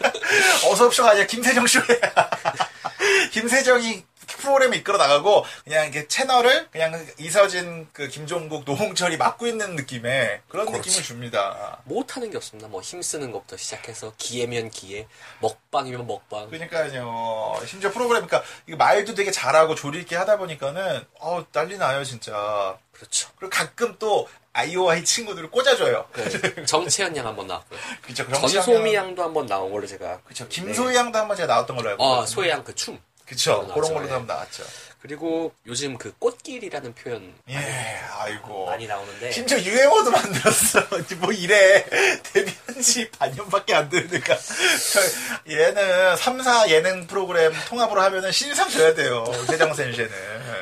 어서 0.67 0.87
옵쇼가 0.87 1.11
아니라 1.11 1.27
김세정 1.27 1.67
쇼야. 1.67 1.85
김세정이 3.33 4.03
프로그램을 4.41 4.77
이끌어 4.79 4.97
나가고 4.99 5.45
그냥 5.65 5.85
이렇게 5.85 6.09
채널을 6.09 6.69
그냥 6.71 7.07
이서진 7.19 7.89
그 7.93 8.09
김종국 8.09 8.65
노홍철이 8.65 9.17
맡고 9.17 9.47
있는 9.47 9.77
느낌의 9.77 10.41
그런 10.49 10.67
그렇지. 10.67 10.89
느낌을 10.89 11.05
줍니다. 11.05 11.79
못하는 11.85 12.31
게 12.31 12.37
없습니다. 12.37 12.69
뭐 12.69 12.81
힘쓰는 12.81 13.31
것부터 13.33 13.57
시작해서 13.57 14.13
기회면 14.17 14.71
기회, 14.71 15.07
먹방이면 15.41 16.07
먹방. 16.07 16.49
그러니까요. 16.49 17.61
심지어 17.67 17.91
프로그램 17.91 18.27
그러니까 18.27 18.43
말도 18.77 19.15
되게 19.15 19.31
잘하고 19.31 19.75
조리 19.75 20.01
있게 20.01 20.17
하다 20.17 20.39
보니까는 20.39 21.05
어 21.21 21.45
난리 21.53 21.77
나요 21.79 22.03
진짜. 22.05 22.77
그렇죠. 22.93 23.31
그리고 23.37 23.51
가끔 23.51 23.97
또 23.99 24.29
아이오아이 24.53 25.05
친구들을 25.05 25.51
꽂아줘요. 25.51 26.07
그 26.13 26.65
정채연 26.67 27.17
양 27.17 27.27
한번 27.27 27.47
나왔고요. 27.47 27.79
그렇죠. 28.03 28.29
전소미 28.31 28.95
양도 28.95 29.23
한번 29.23 29.47
나온 29.47 29.71
걸로 29.73 29.87
제가. 29.87 30.21
그렇죠. 30.25 30.49
김소희 30.49 30.95
양도 30.97 31.19
한번 31.19 31.37
제가 31.37 31.47
나왔던 31.53 31.77
걸로 31.77 31.91
알고 31.91 32.03
어, 32.03 32.09
있거든요. 32.17 32.27
소혜 32.27 32.51
양그 32.51 32.75
춤. 32.75 33.01
그쵸. 33.31 33.65
그런 33.73 33.95
걸로도 33.95 34.09
예. 34.09 34.13
한번 34.13 34.27
나왔죠. 34.27 34.65
그리고 35.01 35.53
요즘 35.67 35.97
그 35.97 36.13
꽃길이라는 36.19 36.95
표현 36.95 37.33
예, 37.49 37.57
아이고. 38.19 38.67
많이 38.67 38.89
나오는데. 38.89 39.31
심지어 39.31 39.59
유행어도 39.61 40.11
만들었어. 40.11 40.81
뭐 41.21 41.33
이래. 41.33 41.85
데뷔한 42.25 42.83
지 42.83 43.09
반년밖에 43.13 43.73
안 43.73 43.89
되니까. 43.89 44.37
저 44.37 45.01
얘는 45.49 46.17
3, 46.17 46.43
4 46.43 46.69
예능 46.71 47.07
프로그램 47.07 47.53
통합으로 47.69 48.03
하면은 48.03 48.33
신상 48.33 48.69
줘야 48.69 48.93
돼요. 48.93 49.25
세정 49.47 49.73
센시는. 49.73 50.11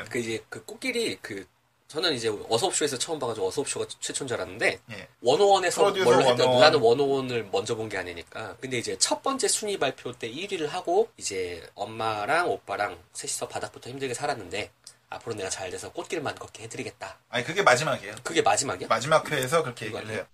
그 0.09 0.19
이제 0.19 0.43
그 0.47 0.63
꽃길이 0.63 1.17
그 1.23 1.45
저는 1.89 2.13
이제 2.13 2.29
어서옵쇼에서 2.47 2.99
처음 2.99 3.17
봐가지고 3.17 3.47
어서옵쇼가 3.47 3.87
최초인 3.99 4.27
줄 4.27 4.37
알았는데 4.37 4.79
예. 4.91 5.07
원오원에서 5.21 5.81
뭘로 5.91 6.21
했다 6.21 6.43
원오원. 6.45 6.59
나는 6.59 6.79
원오원을 6.79 7.49
먼저 7.51 7.75
본 7.75 7.89
게 7.89 7.97
아니니까 7.97 8.55
근데 8.61 8.77
이제 8.77 8.95
첫 8.99 9.23
번째 9.23 9.47
순위 9.47 9.77
발표 9.79 10.11
때 10.13 10.29
1위를 10.31 10.67
하고 10.67 11.09
이제 11.17 11.67
엄마랑 11.73 12.47
오빠랑 12.51 12.99
셋이서 13.13 13.47
바닥부터 13.47 13.89
힘들게 13.89 14.13
살았는데 14.13 14.71
앞으로 15.09 15.33
내가 15.33 15.49
잘 15.49 15.71
돼서 15.71 15.91
꽃길만 15.91 16.35
걷게 16.35 16.63
해드리겠다 16.63 17.17
아니, 17.29 17.43
그게 17.43 17.63
마지막이에요. 17.63 18.13
그게 18.23 18.43
마지막이야? 18.43 18.87
마지막 18.87 19.29
회에서 19.31 19.63
그렇게 19.63 19.87
얘기를 19.87 20.07
해요. 20.09 20.25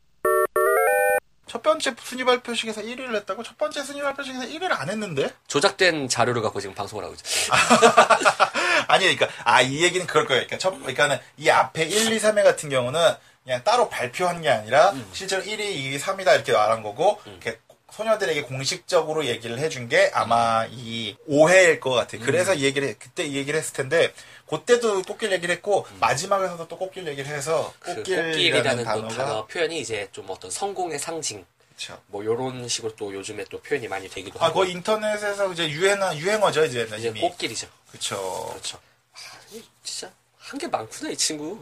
첫 1.48 1.62
번째 1.62 1.94
순위 2.02 2.24
발표식에서 2.24 2.82
1위를 2.82 3.16
했다고? 3.16 3.44
첫 3.44 3.58
번째 3.58 3.84
순위 3.84 4.02
발표식에서 4.02 4.46
1위를 4.46 4.72
안 4.80 4.90
했는데? 4.90 5.30
조작된 5.48 6.08
자료를 6.10 6.42
갖고 6.42 6.60
지금 6.60 6.74
방송을 6.74 7.04
하고 7.04 7.14
있죠 7.16 7.24
아니, 8.88 9.04
그러니까, 9.16 9.28
아, 9.44 9.62
이 9.62 9.84
얘기는 9.84 10.06
그럴 10.08 10.26
거예요. 10.26 10.42
그러니까, 10.46 10.58
첫, 10.58 10.72
그러니까는 10.80 11.20
이 11.38 11.50
앞에 11.50 11.84
1, 11.84 12.12
2, 12.14 12.20
3회 12.20 12.44
같은 12.44 12.70
경우는 12.70 13.00
그냥 13.44 13.64
따로 13.64 13.90
발표한 13.90 14.42
게 14.42 14.50
아니라 14.50 14.94
실제로 15.14 15.44
1위, 15.44 15.60
2위, 15.60 16.00
3위다 16.00 16.34
이렇게 16.36 16.52
말한 16.52 16.82
거고, 16.84 17.22
이렇게 17.26 17.60
소녀들에게 17.92 18.42
공식적으로 18.44 19.26
얘기를 19.26 19.58
해준 19.60 19.88
게 19.88 20.12
아마 20.14 20.66
이 20.70 21.16
5회일 21.30 21.80
것 21.80 21.92
같아요. 21.92 22.22
그래서 22.26 22.54
이 22.54 22.64
얘기를, 22.64 22.88
해- 22.90 22.96
그때 23.00 23.24
이 23.24 23.36
얘기를 23.36 23.58
했을 23.60 23.74
텐데, 23.74 24.14
그때도 24.48 25.02
꽃길 25.04 25.32
얘기를 25.32 25.54
했고, 25.56 25.88
마지막에서도 26.00 26.68
또 26.68 26.78
꽃길 26.78 27.08
얘기를 27.08 27.30
해서, 27.30 27.74
그 27.80 27.96
꽃길이라는 27.96 28.84
단어가. 28.84 29.08
단어 29.16 29.46
표현이 29.48 29.80
이제 29.80 30.08
좀 30.12 30.26
어떤 30.30 30.52
성공의 30.52 31.00
상징 31.00 31.46
그쵸. 31.76 32.00
뭐 32.08 32.24
요런 32.24 32.68
식으로 32.68 32.96
또 32.96 33.14
요즘에 33.14 33.44
또 33.50 33.60
표현이 33.62 33.88
많이 33.88 34.08
되기도 34.10 34.40
아, 34.40 34.46
하고 34.46 34.62
그 34.62 34.68
인터넷에서 34.68 35.52
이제 35.52 35.70
유행어, 35.70 36.16
유행어죠, 36.16 36.64
이제는. 36.66 36.98
이제 37.00 37.10
이미. 37.10 37.20
꽃길이죠 37.22 37.68
그쵸. 37.92 38.48
그렇죠 38.52 38.80
아, 39.14 39.18
이 39.52 39.62
진짜 39.84 40.12
한 40.38 40.58
게 40.60 40.68
많구나 40.68 41.10
이 41.10 41.18
친구 41.18 41.60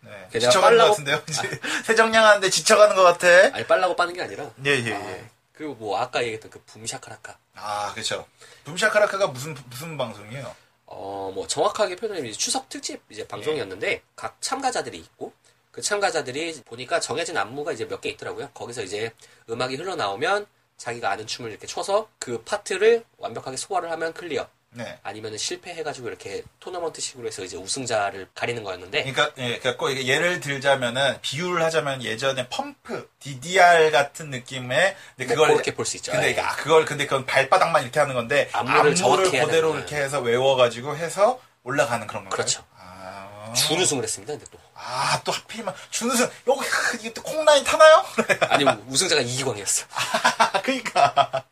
네. 0.00 0.10
걔네가 0.30 0.50
지쳐가는 0.52 0.78
것 0.78 0.84
빨라고- 0.84 0.88
같은데요? 0.90 1.22
이제 1.28 1.60
세정량하는데 1.86 2.48
지쳐가는 2.50 2.94
것 2.94 3.02
같아. 3.02 3.26
아니 3.56 3.66
빨라고 3.66 3.96
빠는 3.96 4.14
게 4.14 4.22
아니라 4.22 4.48
예, 4.64 4.70
예, 4.84 4.94
아, 4.94 5.10
예. 5.10 5.24
그리고 5.52 5.74
뭐 5.74 5.98
아까 5.98 6.20
얘기했던 6.22 6.50
그 6.50 6.60
붐샤카라카 6.66 7.36
아, 7.56 7.92
그쵸. 7.94 8.24
붐샤카라카가 8.64 9.28
무슨, 9.28 9.56
무슨 9.68 9.96
방송이에요? 9.98 10.54
어 10.86 11.16
뭐 11.34 11.46
정확하게 11.46 11.96
표현하면 11.96 12.32
추석 12.32 12.68
특집 12.68 13.02
이제 13.10 13.26
방송이었는데 13.26 14.02
각 14.14 14.40
참가자들이 14.40 14.96
있고 14.98 15.32
그 15.70 15.82
참가자들이 15.82 16.62
보니까 16.64 17.00
정해진 17.00 17.36
안무가 17.36 17.72
이제 17.72 17.84
몇 17.86 18.00
개 18.00 18.08
있더라고요. 18.10 18.50
거기서 18.54 18.82
이제 18.82 19.12
음악이 19.50 19.76
흘러나오면 19.76 20.46
자기가 20.78 21.10
아는 21.10 21.26
춤을 21.26 21.50
이렇게 21.50 21.66
춰서 21.66 22.08
그 22.18 22.42
파트를 22.44 23.04
완벽하게 23.18 23.56
소화를 23.56 23.90
하면 23.90 24.12
clear. 24.14 24.48
네. 24.76 24.98
아니면은 25.02 25.38
실패해가지고 25.38 26.08
이렇게 26.08 26.42
토너먼트식으로 26.60 27.26
해서 27.26 27.42
이제 27.42 27.56
우승자를 27.56 28.28
가리는 28.34 28.62
거였는데 28.62 29.04
그러니까, 29.04 29.32
예, 29.38 29.58
그러니까 29.58 29.76
꼭 29.78 29.88
이게 29.90 30.06
예를 30.06 30.40
들자면은, 30.40 31.16
비유를 31.22 31.62
하자면 31.62 32.02
예전에 32.02 32.48
펌프, 32.50 33.08
DDR 33.20 33.90
같은 33.90 34.30
느낌의, 34.30 34.96
근데 35.16 35.34
뭐 35.34 35.44
그걸. 35.44 35.48
그렇게 35.54 35.74
볼 35.74 35.86
수 35.86 35.96
있죠. 35.96 36.12
근데, 36.12 36.36
예. 36.36 36.40
아, 36.40 36.54
그걸, 36.56 36.84
근데 36.84 37.06
그건 37.06 37.24
발바닥만 37.24 37.82
이렇게 37.84 37.98
하는 38.00 38.14
건데, 38.14 38.50
안무를 38.52 38.94
안무를, 39.02 39.30
그대로 39.30 39.74
이렇게 39.76 39.96
해서 39.96 40.20
외워가지고 40.20 40.96
해서 40.96 41.40
올라가는 41.64 42.06
그런 42.06 42.24
건가요? 42.24 42.36
그렇죠. 42.36 42.62
아. 42.78 43.52
준우승을 43.54 44.02
했습니다. 44.02 44.34
근데 44.34 44.44
또 44.50 44.58
아, 44.78 45.20
또 45.24 45.32
하필이면, 45.32 45.74
준우승, 45.90 46.30
여기, 46.46 46.60
이게 47.00 47.12
또 47.14 47.22
콩라인 47.22 47.64
타나요? 47.64 48.04
아니 48.50 48.64
우승자가 48.88 49.22
이기광이었어. 49.22 49.86
그니까. 50.62 51.44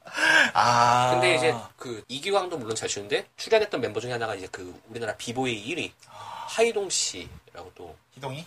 아. 0.52 1.10
근데 1.12 1.34
이제 1.34 1.54
그 1.76 2.04
이기광도 2.08 2.58
물론 2.58 2.76
잘 2.76 2.88
추는데 2.88 3.26
출연했던 3.36 3.80
mem버 3.80 4.00
중에 4.00 4.12
하나가 4.12 4.34
이제 4.34 4.46
그 4.52 4.78
우리나라 4.88 5.16
비보이 5.16 5.64
1위 5.74 5.90
하이동 6.06 6.90
씨라고 6.90 7.72
또 7.74 7.96
희동이? 8.12 8.46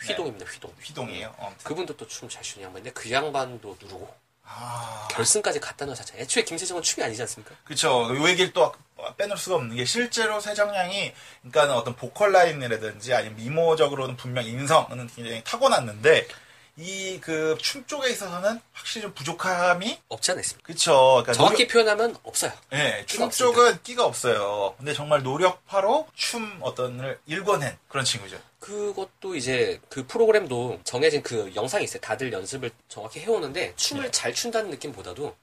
휘동입니다. 0.00 0.46
휘동. 0.50 0.72
휘동이에요. 0.80 1.34
어, 1.38 1.46
아무튼. 1.48 1.64
그분도 1.64 1.96
또 1.96 2.06
춤 2.06 2.28
잘 2.28 2.42
추는 2.42 2.66
양반인데 2.66 2.90
그 2.92 3.10
양반도 3.10 3.76
누르고 3.80 4.14
아. 4.44 5.08
결승까지 5.10 5.60
갔다는 5.60 5.94
것 5.94 5.98
자체. 5.98 6.18
애초에 6.18 6.44
김세정은 6.44 6.82
춤이 6.82 7.04
아니지 7.04 7.22
않습니까? 7.22 7.54
그쵸. 7.64 8.14
요 8.14 8.28
얘기를 8.28 8.52
또 8.52 8.72
빼놓을 9.16 9.36
수가 9.36 9.56
없는 9.56 9.76
게 9.76 9.84
실제로 9.84 10.40
세정량이 10.40 11.12
그러니까 11.42 11.76
어떤 11.76 11.94
보컬 11.96 12.32
라인이라든지 12.32 13.12
아니면 13.14 13.36
미모적으로는 13.36 14.16
분명 14.16 14.44
인성은 14.44 15.08
굉장히 15.14 15.42
타고났는데 15.44 16.26
이 16.76 17.20
그 17.20 17.56
춤 17.60 17.86
쪽에 17.86 18.10
있어서는 18.10 18.60
확실히 18.72 19.02
좀 19.02 19.14
부족함이 19.14 19.98
없지 20.08 20.32
않아 20.32 20.40
있습니다. 20.40 20.66
그쵸. 20.66 20.92
그러니까 21.22 21.32
정확히 21.32 21.68
표현하면 21.68 22.16
없어요. 22.24 22.52
노력, 22.72 22.80
예, 22.84 23.04
끼가 23.06 23.06
춤 23.06 23.22
없습니다. 23.24 23.36
쪽은 23.56 23.82
끼가 23.84 24.04
없어요. 24.04 24.74
근데 24.76 24.92
정말 24.92 25.22
노력파로 25.22 26.08
춤 26.14 26.58
어떤을 26.60 27.18
일궈낸 27.26 27.76
그런 27.88 28.04
친구죠. 28.04 28.38
그것도 28.58 29.36
이제 29.36 29.80
그 29.88 30.06
프로그램도 30.06 30.80
정해진 30.84 31.22
그 31.22 31.52
영상이 31.54 31.84
있어요. 31.84 32.00
다들 32.00 32.32
연습을 32.32 32.70
정확히 32.88 33.20
해오는데 33.20 33.74
춤을 33.76 34.10
잘 34.10 34.32
춘다는 34.34 34.70
느낌보다도 34.70 35.36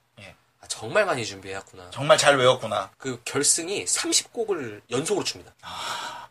아, 0.62 0.68
정말 0.68 1.06
많이 1.06 1.26
준비해왔구나. 1.26 1.90
정말 1.92 2.18
잘 2.18 2.38
외웠구나. 2.38 2.92
그 2.98 3.20
결승이 3.26 3.86
30곡을 3.86 4.82
연속으로 4.92 5.24
춥니다. 5.26 5.52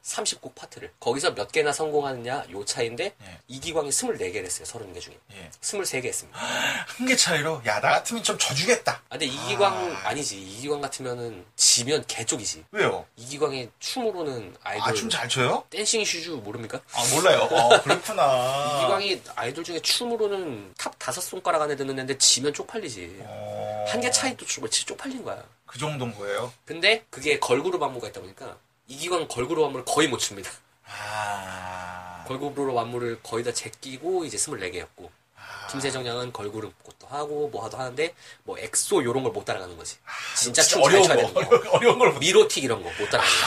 30곡 0.05 0.55
파트를. 0.55 0.93
거기서 0.99 1.35
몇 1.35 1.53
개나 1.53 1.73
성공하느냐 1.73 2.45
요 2.53 2.65
차인데 2.65 3.15
예. 3.23 3.39
이기광이 3.49 3.91
24개를 3.91 4.45
했어요. 4.45 4.65
30개 4.67 5.01
중에. 5.01 5.17
예. 5.35 5.51
23개 5.61 6.07
했습니다. 6.07 6.39
한 6.39 7.07
개 7.07 7.15
차이로 7.17 7.63
야 7.67 7.81
나 7.81 7.91
같으면 7.93 8.23
좀 8.23 8.37
져주겠다. 8.39 8.93
아, 8.93 9.03
근데 9.11 9.27
이기광 9.27 9.97
아... 10.05 10.13
니지 10.15 10.41
이기광 10.41 10.81
같으면은 10.81 11.45
지면 11.57 12.05
개쪽이지. 12.07 12.65
왜요? 12.73 13.07
이기광이 13.17 13.69
춤으로는 13.79 14.57
아이돌 14.63 14.89
아 14.89 14.93
춤 14.95 15.09
잘 15.11 15.29
춰요? 15.29 15.65
Dancing 15.71 16.05
Shoes 16.05 16.31
모릅니까? 16.31 16.81
아 16.93 17.05
몰라요. 17.15 17.43
어, 17.51 17.83
그렇구나. 17.83 18.79
이기광이 18.81 19.23
아이돌 19.37 19.65
중에 19.65 19.81
춤으로는 19.81 20.75
탑 20.79 20.95
다섯 20.99 21.21
손가락 21.21 21.63
안에 21.63 21.77
드는 21.77 21.97
애인데 21.99 22.17
지면 22.19 22.53
쪽팔리지. 22.55 23.19
어, 23.21 23.60
한 23.89 24.01
개 24.01 24.11
차이도 24.11 24.47
좀 24.47 24.69
쪽팔린 24.69 25.25
거야. 25.25 25.43
그 25.67 25.79
정도인 25.79 26.15
거예요? 26.15 26.53
근데 26.65 27.05
그게 27.11 27.39
걸그룹 27.39 27.83
안무가 27.83 28.09
있다 28.09 28.21
보니까 28.21 28.57
이기광 28.89 29.29
걸그룹 29.29 29.67
안무를 29.67 29.85
거의 29.85 30.09
못 30.09 30.19
춥니다. 30.19 30.51
아. 30.85 32.25
걸그룹 32.27 32.77
안무를 32.77 33.21
거의 33.23 33.45
다 33.45 33.53
제끼고 33.53 34.25
이제 34.25 34.37
24개였고 34.37 35.09
아. 35.37 35.67
김세정 35.71 36.07
양은 36.07 36.33
걸그룹 36.33 36.75
것도 36.83 37.07
하고 37.09 37.49
뭐 37.49 37.65
하도 37.65 37.77
하는데 37.79 38.15
뭐 38.45 38.59
엑소 38.59 39.05
요런 39.05 39.23
걸 39.23 39.33
못 39.33 39.45
따라가는 39.45 39.77
거지. 39.77 39.97
진짜 40.37 40.63
진짜 40.63 40.81
춤 40.81 40.83
잘 40.83 40.85
어려운 40.93 41.09
거, 41.09 41.15
되는 41.15 41.61
거. 41.61 41.71
어려운, 41.71 41.99
걸 41.99 42.13
못. 42.13 42.19
미로틱 42.19 42.65
이런 42.65 42.83
거 42.83 42.89
못 42.91 43.09
따라가는 43.11 43.41
거. 43.41 43.47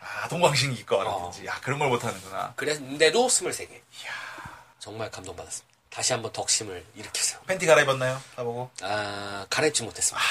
아, 0.00 0.28
동방신기 0.28 0.86
거라든지. 0.86 1.48
아, 1.48 1.60
그런 1.60 1.78
걸 1.78 1.88
못 1.88 2.02
하는구나. 2.04 2.54
그랬는데도 2.56 3.26
23개. 3.26 3.80
정말 4.78 5.10
감동받았습니다. 5.10 5.71
다시 5.92 6.12
한번 6.14 6.32
덕심을 6.32 6.84
일으켜서. 6.94 7.38
팬티 7.42 7.66
갈아입었나요? 7.66 8.20
나보고. 8.36 8.70
아, 8.80 9.46
갈아입지 9.50 9.82
못했습니다. 9.82 10.26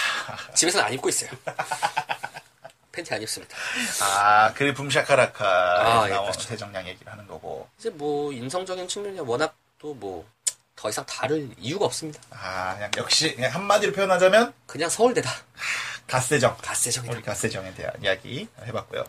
집에서는 0.56 0.86
안 0.88 0.94
입고 0.94 1.08
있어요. 1.10 1.30
팬티 2.92 3.14
안 3.14 3.22
입습니다. 3.22 3.56
아, 4.02 4.52
그래, 4.54 4.74
붐샤카라카. 4.74 5.46
아, 5.46 6.08
예, 6.08 6.14
나온 6.14 6.26
그렇죠. 6.26 6.42
세정량 6.42 6.88
얘기를 6.88 7.12
하는 7.12 7.28
거고. 7.28 7.70
이제 7.80 7.90
뭐, 7.92 8.34
인성적인 8.34 8.88
측면이 8.88 9.20
워낙 9.22 9.56
또 9.78 9.94
뭐, 9.94 10.28
더 10.76 10.90
이상 10.90 11.06
다를 11.06 11.48
이유가 11.60 11.86
없습니다. 11.86 12.20
아, 12.32 12.74
그냥 12.74 12.92
역시, 12.98 13.36
그냥 13.36 13.54
한마디로 13.54 13.94
표현하자면, 13.94 14.54
그냥 14.66 14.90
서울대다. 14.90 15.30
갓세정. 16.08 16.58
갓세정이다. 16.58 17.14
우리 17.14 17.22
갓세정에 17.22 17.74
대한 17.76 17.94
이야기 18.04 18.48
해봤고요. 18.66 19.06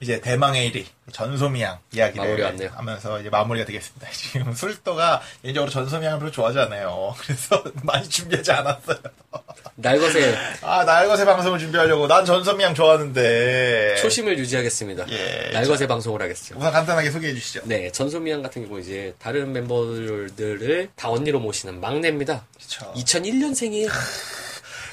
이제 0.00 0.20
대망의 0.20 0.70
1위 0.70 0.84
전소미양 1.12 1.78
이야기를. 1.92 2.70
하면서 2.74 3.20
이제 3.20 3.30
마무리가 3.30 3.64
되겠습니다. 3.66 4.08
지금 4.12 4.52
술도가 4.52 5.22
개인적으로 5.42 5.70
전소미양을 5.70 6.18
별로 6.18 6.30
좋아하지 6.30 6.58
않아요. 6.60 7.14
그래서 7.20 7.62
많이 7.82 8.08
준비하지 8.08 8.52
않았어요. 8.52 8.98
날것의 9.76 10.36
아 10.62 10.84
날것의 10.84 11.26
방송을 11.26 11.58
준비하려고 11.58 12.06
난 12.06 12.24
전소미양 12.24 12.74
좋아하는데 12.74 13.96
초심을 13.96 14.38
유지하겠습니다. 14.38 15.06
예, 15.10 15.50
날것의 15.52 15.86
방송을 15.86 16.22
하겠습니다. 16.22 16.58
우선 16.58 16.72
간단하게 16.72 17.10
소개해 17.10 17.34
주시죠. 17.34 17.60
네, 17.64 17.92
전소미양 17.92 18.42
같은 18.42 18.66
경우 18.66 18.80
이제 18.80 19.14
다른 19.18 19.52
멤버들을 19.52 20.88
다 20.96 21.10
언니로 21.10 21.40
모시는 21.40 21.80
막내입니다. 21.80 22.46
그쵸. 22.58 22.90
2001년생이에요. 22.96 23.90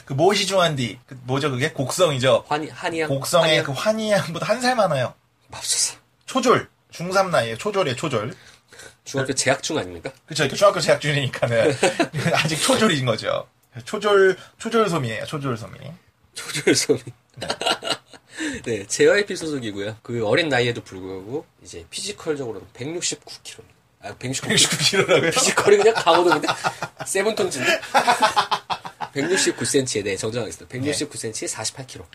그 0.05 0.13
모시 0.13 0.45
중한디 0.45 0.99
그 1.05 1.17
뭐죠 1.23 1.49
그게 1.51 1.71
곡성이죠. 1.71 2.45
환희, 2.47 2.69
한이양. 2.69 3.09
곡성의 3.09 3.47
한이양. 3.49 3.65
그 3.65 3.71
환희양보다 3.71 4.45
한 4.47 4.61
살 4.61 4.75
많아요. 4.75 5.13
맙소사. 5.49 5.97
초졸 6.25 6.67
중3 6.91 7.29
나이에 7.29 7.57
초졸이에요 7.57 7.95
초졸. 7.95 8.33
중학교 9.05 9.33
재학 9.33 9.61
중 9.61 9.77
아닙니까? 9.77 10.11
이렇게 10.29 10.55
중학교 10.55 10.79
재학 10.79 10.99
중이니까는 11.01 11.75
아직 12.33 12.55
초졸인 12.61 13.05
거죠. 13.05 13.47
초졸, 13.85 14.37
초졸소미예요, 14.59 15.25
초졸소미. 15.25 15.77
초졸소미. 16.35 17.01
네, 18.65 18.85
JYP 18.87 19.35
소속이고요. 19.35 19.97
그 20.01 20.25
어린 20.25 20.49
나이에도 20.49 20.83
불구하고 20.83 21.45
이제 21.63 21.85
physical적으로는 21.89 22.67
169kg입니다. 22.73 23.73
아, 24.03 24.13
169kg. 24.15 24.55
169kg라고요? 24.55 25.33
physical이 25.33 25.77
그냥 25.77 25.93
강호동인데 25.95 26.47
세븐톤즈인데 27.05 27.81
169cm에 29.13 30.03
네 30.03 30.15
정정하겠습니다. 30.17 30.75
169cm에 30.77 31.47
48kg. 31.47 32.05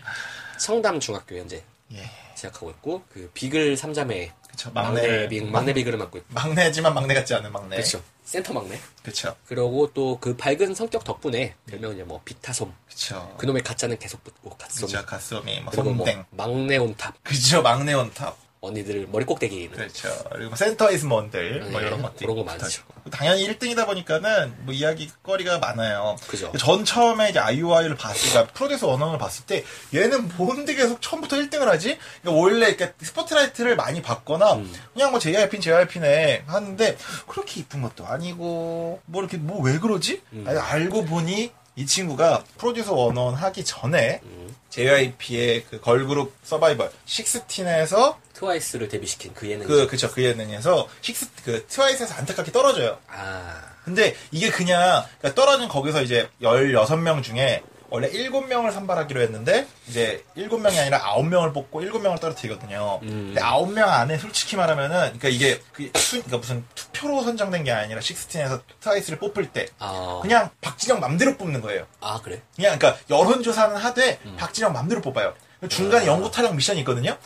성담 0.57 0.99
중학교 0.99 1.37
현재 1.37 1.63
예. 1.93 2.09
재학하고 2.35 2.69
있고 2.71 3.03
그 3.11 3.29
비글 3.33 3.75
3자매 3.75 4.31
그쵸, 4.49 4.71
막내 4.73 5.01
막내. 5.01 5.27
비 5.29 5.41
막내 5.41 5.73
비글을 5.73 5.97
맡고 5.97 6.17
있고 6.19 6.27
막내지만 6.33 6.93
막내 6.93 7.13
같지 7.13 7.33
않은 7.35 7.51
막내. 7.51 7.77
그렇죠. 7.77 8.03
센터 8.23 8.53
막내. 8.53 8.79
그쵸. 9.03 9.35
그러고 9.47 9.91
또 9.93 10.19
그 10.19 10.35
밝은 10.35 10.75
성격 10.75 11.03
덕분에 11.03 11.55
별명은 11.67 11.95
이제 11.95 12.03
뭐 12.03 12.21
비타솜. 12.25 12.71
그쵸. 12.87 13.35
그놈의 13.37 13.63
갓 13.63 13.74
자는 13.74 13.97
계속 13.97 14.23
붙고 14.23 14.49
갓솜. 14.57 14.87
그쵸, 14.87 15.05
갓소미, 15.05 15.61
뭐, 15.61 15.71
그리고 15.71 15.91
뭐. 15.93 16.05
막내 16.31 16.77
on 16.77 16.90
top. 16.90 17.15
그쵸, 17.23 17.61
막내 17.61 17.93
on 17.93 18.08
top. 18.08 18.37
언니들 18.61 19.07
머리 19.09 19.23
꼭대기에 19.25 19.63
있는. 19.63 19.77
그렇죠. 19.77 20.09
그리고 20.31 20.49
뭐 20.49 20.55
센터 20.57 20.92
is 20.92 21.03
뭔들, 21.03 21.61
뭐 21.71 21.79
네, 21.79 21.87
이런 21.87 22.01
것들이. 22.01 22.25
그런 22.25 22.35
거 22.35 22.43
많죠. 22.43 22.81
당연히 23.09 23.47
1등이다 23.47 23.85
보니까는 23.85 24.53
뭐 24.65 24.73
이야기거리가 24.73 25.59
많아요. 25.59 26.17
그죠. 26.27 26.51
전 26.59 26.83
처음에 26.83 27.29
이제 27.29 27.39
아이오아이를 27.39 27.95
봤을 27.95 28.33
때, 28.45 28.51
프로듀스 28.53 28.87
원오원을 28.87 29.17
봤을 29.17 29.45
때, 29.45 29.63
얘는 29.93 30.29
뭔데 30.37 30.75
계속 30.75 31.01
처음부터 31.01 31.37
1등을 31.37 31.65
하지? 31.65 31.97
그러니까 32.21 32.41
원래 32.41 32.67
이렇게 32.67 32.91
스포트라이트를 33.01 33.77
많이 33.77 34.01
받거나, 34.01 34.55
음. 34.55 34.73
그냥 34.93 35.11
뭐 35.11 35.19
JYP는 35.19 35.61
JYP네 35.61 36.43
하는데, 36.45 36.97
그렇게 37.27 37.61
이쁜 37.61 37.81
것도 37.81 38.05
아니고, 38.05 39.01
뭐 39.05 39.21
이렇게 39.21 39.37
뭐 39.37 39.59
왜 39.63 39.79
그러지? 39.79 40.21
음. 40.33 40.43
아니, 40.47 40.59
알고 40.59 41.05
보니, 41.05 41.51
이 41.77 41.85
친구가 41.85 42.43
프로듀스 42.57 42.93
원오원 42.93 43.35
하기 43.35 43.63
전에, 43.63 44.19
음. 44.23 44.53
JYP의 44.69 45.65
그 45.69 45.79
걸그룹 45.81 46.33
서바이벌, 46.43 46.91
식스틴에서 47.05 48.19
트와이스를 48.39 48.87
데뷔시킨 48.87 49.33
그 49.33 49.49
예능. 49.49 49.67
그, 49.67 49.87
그쵸, 49.87 50.09
그 50.11 50.23
예능에서, 50.23 50.87
식스, 51.01 51.29
그, 51.43 51.65
트와이스에서 51.67 52.15
안타깝게 52.15 52.51
떨어져요. 52.51 52.97
아. 53.07 53.61
근데 53.83 54.15
이게 54.31 54.49
그냥, 54.49 55.03
그러니까 55.19 55.35
떨어진 55.39 55.67
거기서 55.67 56.01
이제 56.01 56.29
16명 56.41 57.21
중에, 57.21 57.61
원래 57.91 58.07
7명을 58.09 58.71
선발하기로 58.71 59.19
했는데, 59.21 59.67
이제 59.87 60.23
7명이 60.37 60.79
아니라 60.79 61.15
9명을 61.15 61.53
뽑고 61.53 61.81
7명을 61.81 62.21
떨어뜨리거든요. 62.21 62.99
음. 63.01 63.33
근데 63.33 63.41
9명 63.41 63.87
안에 63.89 64.17
솔직히 64.17 64.55
말하면은, 64.55 64.97
그러니까 64.97 65.27
이게, 65.27 65.59
그, 65.73 65.91
투, 65.91 66.11
그러니까 66.23 66.37
무슨 66.37 66.63
투표로 66.75 67.23
선정된 67.23 67.63
게 67.63 67.71
아니라, 67.71 67.99
식스틴에서 67.99 68.61
트와이스를 68.79 69.19
뽑을 69.19 69.51
때, 69.51 69.65
아. 69.79 70.19
그냥 70.21 70.49
박진영 70.61 70.99
맘대로 71.01 71.35
뽑는 71.35 71.61
거예요. 71.61 71.87
아, 71.99 72.21
그래? 72.21 72.41
그냥 72.55 72.77
그러니까 72.77 73.01
여론조사는 73.09 73.75
하되 73.75 74.19
음. 74.25 74.35
박진영 74.37 74.71
맘대로 74.71 75.01
뽑아요. 75.01 75.33
중간에 75.67 76.05
아. 76.05 76.07
영구 76.07 76.31
탈락 76.31 76.55
미션이 76.55 76.79
있거든요. 76.79 77.17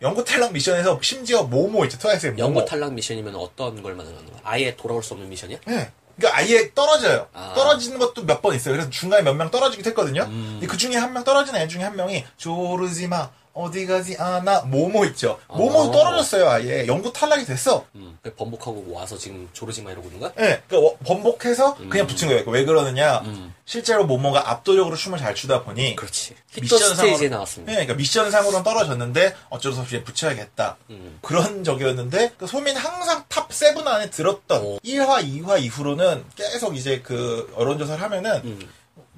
영구 0.00 0.24
탈락 0.24 0.52
미션에서 0.52 0.98
심지어 1.02 1.42
모모 1.42 1.84
있죠. 1.86 1.98
트와이스의 1.98 2.32
모모. 2.32 2.44
영구 2.44 2.64
탈락 2.64 2.92
미션이면 2.94 3.34
어떤 3.34 3.82
걸 3.82 3.94
말하는 3.94 4.16
거야? 4.26 4.40
아예 4.44 4.76
돌아올 4.76 5.02
수 5.02 5.14
없는 5.14 5.28
미션이야? 5.28 5.58
네. 5.66 5.90
그러니까 6.16 6.38
아예 6.38 6.72
떨어져요. 6.74 7.28
아. 7.32 7.52
떨어지는 7.54 7.98
것도 7.98 8.24
몇 8.24 8.40
번 8.42 8.54
있어요. 8.54 8.74
그래서 8.74 8.90
중간에 8.90 9.22
몇 9.22 9.34
명 9.34 9.50
떨어지기도 9.50 9.90
했거든요. 9.90 10.22
음. 10.22 10.48
근데 10.60 10.66
그 10.66 10.76
중에 10.76 10.94
한 10.96 11.12
명 11.12 11.24
떨어진 11.24 11.54
애 11.56 11.66
중에 11.66 11.82
한 11.82 11.96
명이 11.96 12.24
조르지마 12.36 13.30
어디 13.58 13.86
가지 13.86 14.16
않아 14.16 14.60
모모 14.62 15.04
있죠. 15.06 15.38
모모 15.48 15.78
어. 15.78 15.90
떨어졌어요. 15.90 16.48
아예 16.48 16.86
영구 16.86 17.12
탈락이 17.12 17.44
됐어. 17.44 17.84
음. 17.96 18.16
그 18.22 18.32
번복하고 18.34 18.86
와서 18.92 19.18
지금 19.18 19.48
조르지마 19.52 19.90
이러고 19.90 20.06
있는 20.08 20.20
거야? 20.20 20.30
예, 20.38 20.62
그러니까 20.68 20.78
워- 20.78 20.96
번복해서 21.04 21.76
그냥 21.90 22.06
붙인 22.06 22.28
거예요. 22.28 22.44
왜 22.46 22.64
그러느냐? 22.64 23.18
음. 23.20 23.52
실제로 23.64 24.04
모모가 24.06 24.50
압도적으로 24.50 24.94
춤을 24.96 25.18
잘 25.18 25.34
추다 25.34 25.64
보니 25.64 25.96
그렇지. 25.96 26.34
미션상으로- 26.56 26.94
스테이지에 26.96 27.28
나왔습니다. 27.28 27.72
네, 27.72 27.76
그러니까 27.78 27.94
미션상으로는 27.94 28.62
떨어졌는데 28.62 29.34
어쩔 29.50 29.72
수 29.72 29.80
없이 29.80 30.02
붙여야겠다. 30.04 30.76
음. 30.90 31.18
그런 31.22 31.64
적이었는데 31.64 32.32
그 32.38 32.46
소민 32.46 32.76
항상 32.76 33.24
top 33.28 33.52
seven 33.52 33.86
안에 33.86 34.10
들었던 34.10 34.62
오. 34.62 34.78
1화, 34.80 35.22
2화 35.24 35.60
이후로는 35.62 36.24
계속 36.36 36.76
이제 36.76 37.00
그 37.02 37.52
여론조사를 37.58 38.00
하면은 38.02 38.40
음. 38.44 38.68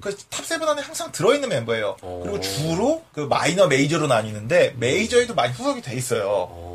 그 0.01 0.23
top 0.23 0.45
seven 0.45 0.67
안에 0.67 0.81
항상 0.81 1.11
들어있는 1.11 1.49
멤버예요. 1.49 1.97
오. 2.01 2.21
그리고 2.21 2.41
주로 2.41 3.03
그 3.13 3.21
마이너 3.21 3.67
메이저로 3.67 4.07
나뉘는데 4.07 4.75
메이저에도 4.77 5.35
많이 5.35 5.53
소속이 5.53 5.81
돼 5.81 5.95
있어요. 5.95 6.27
오. 6.27 6.71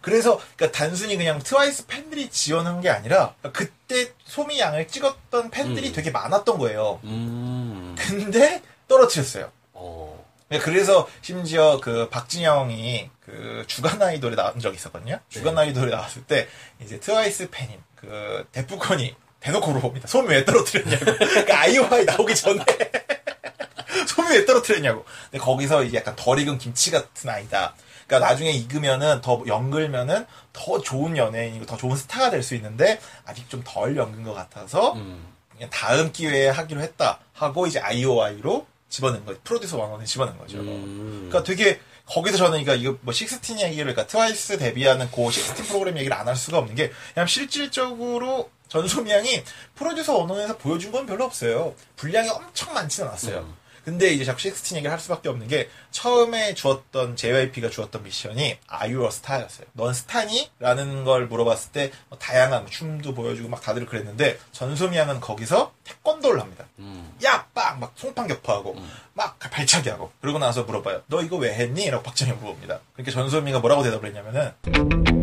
그래서 0.00 0.40
그러니까 0.56 0.76
단순히 0.76 1.16
그냥 1.16 1.38
트와이스 1.38 1.86
팬들이 1.86 2.28
지원한 2.28 2.80
게 2.80 2.90
아니라 2.90 3.34
그때 3.52 4.12
소미 4.24 4.58
양을 4.58 4.88
찍었던 4.88 5.50
팬들이 5.50 5.88
음. 5.88 5.92
되게 5.92 6.10
많았던 6.10 6.58
거예요. 6.58 6.98
음. 7.04 7.94
근데 7.96 8.62
떨어뜨렸어요. 8.88 9.50
어. 9.74 10.24
네, 10.48 10.58
그래서 10.58 11.08
심지어 11.22 11.80
그 11.80 12.08
박진영이 12.10 13.10
그 13.20 13.64
주간 13.68 14.02
아이돌에 14.02 14.34
나온 14.34 14.58
적이 14.58 14.76
있었거든요. 14.76 15.20
주간 15.28 15.56
아이돌에 15.56 15.90
나왔을 15.90 16.24
때 16.24 16.48
이제 16.82 16.98
트와이스 16.98 17.50
팬인 17.50 17.80
그 17.94 18.44
데프콘이 18.52 19.14
대놓고 19.42 19.66
물어봅니다. 19.70 20.08
소미 20.08 20.28
왜 20.28 20.44
떨어뜨렸냐고. 20.44 21.04
그러니까 21.04 21.60
아이오아이 21.60 22.04
나오기 22.04 22.34
전에 22.34 22.64
소미 24.06 24.30
왜 24.36 24.44
떨어뜨렸냐고. 24.46 25.04
근데 25.30 25.42
거기서 25.42 25.84
이제 25.84 25.98
약간 25.98 26.14
덜 26.16 26.38
익은 26.38 26.58
김치 26.58 26.90
같은 26.90 27.28
아이다. 27.28 27.74
그러니까 28.06 28.28
나중에 28.28 28.50
익으면은 28.50 29.20
더 29.20 29.42
연글면은 29.46 30.26
더 30.52 30.80
좋은 30.80 31.16
연예인이고 31.16 31.66
더 31.66 31.76
좋은 31.76 31.96
스타가 31.96 32.30
될 32.30 32.42
수 32.42 32.54
있는데 32.56 33.00
아직 33.24 33.48
좀 33.48 33.62
덜 33.64 33.96
연근 33.96 34.22
것 34.22 34.34
같아서 34.34 34.92
음. 34.94 35.26
그냥 35.52 35.70
다음 35.70 36.12
기회에 36.12 36.48
하기로 36.48 36.80
했다 36.80 37.20
하고 37.32 37.66
이제 37.66 37.78
IOI로 37.80 38.66
집어넣은 38.88 39.24
거 39.24 39.34
프로듀서 39.44 39.78
원원에 39.78 40.04
집어넣은 40.04 40.36
거죠. 40.38 40.58
음. 40.58 41.28
그러니까 41.30 41.42
되게 41.42 41.80
거기서 42.06 42.36
저는 42.36 42.64
그러니까 42.64 42.74
이거 42.74 42.98
뭐 43.02 43.14
식스틴 43.14 43.60
얘기를 43.60 43.84
그러니까 43.84 44.06
트와이스 44.06 44.58
데뷔하는 44.58 45.10
고 45.10 45.30
식스틴 45.30 45.64
프로그램 45.66 45.96
얘기를 45.96 46.14
안 46.16 46.26
할 46.28 46.36
수가 46.36 46.58
없는 46.58 46.74
게 46.74 46.90
그냥 47.14 47.26
실질적으로 47.26 48.50
전소미 48.72 49.10
양이 49.10 49.44
프로듀서 49.74 50.16
원원에서 50.16 50.56
보여준 50.56 50.92
건 50.92 51.04
별로 51.04 51.24
없어요. 51.24 51.74
분량이 51.96 52.30
엄청 52.30 52.72
많지는 52.72 53.06
않았어요. 53.10 53.40
음. 53.40 53.54
근데 53.84 54.10
이제 54.12 54.24
자꾸 54.24 54.40
식스틴 54.40 54.78
얘기를 54.78 54.90
할 54.90 54.98
수밖에 54.98 55.28
없는 55.28 55.46
게 55.48 55.68
처음에 55.90 56.54
주었던 56.54 57.16
JYP가 57.16 57.68
주었던 57.68 58.02
미션이 58.02 58.56
you 58.70 59.02
a 59.02 59.08
star였어요. 59.08 59.66
넌 59.74 59.92
스타니? 59.92 60.50
라는 60.58 61.04
걸 61.04 61.26
물어봤을 61.26 61.72
때뭐 61.72 62.18
다양한 62.18 62.66
춤도 62.66 63.12
보여주고 63.12 63.50
막 63.50 63.60
다들 63.60 63.84
그랬는데 63.84 64.38
전소미 64.52 64.96
양은 64.96 65.20
거기서 65.20 65.74
태권도를 65.84 66.40
합니다. 66.40 66.64
음. 66.78 67.12
야! 67.24 67.44
빵! 67.52 67.78
막 67.78 67.92
송판 67.96 68.26
격파하고 68.28 68.76
막 69.12 69.38
발차기 69.38 69.90
하고 69.90 70.12
그러고 70.22 70.38
나서 70.38 70.62
물어봐요. 70.62 71.02
너 71.08 71.20
이거 71.20 71.36
왜 71.36 71.52
했니? 71.52 71.90
라고 71.90 72.04
박정현 72.04 72.38
물어봅니다. 72.38 72.80
그러니까 72.94 73.12
전소미가 73.12 73.58
뭐라고 73.58 73.82
대답을 73.82 74.06
했냐면은 74.08 75.21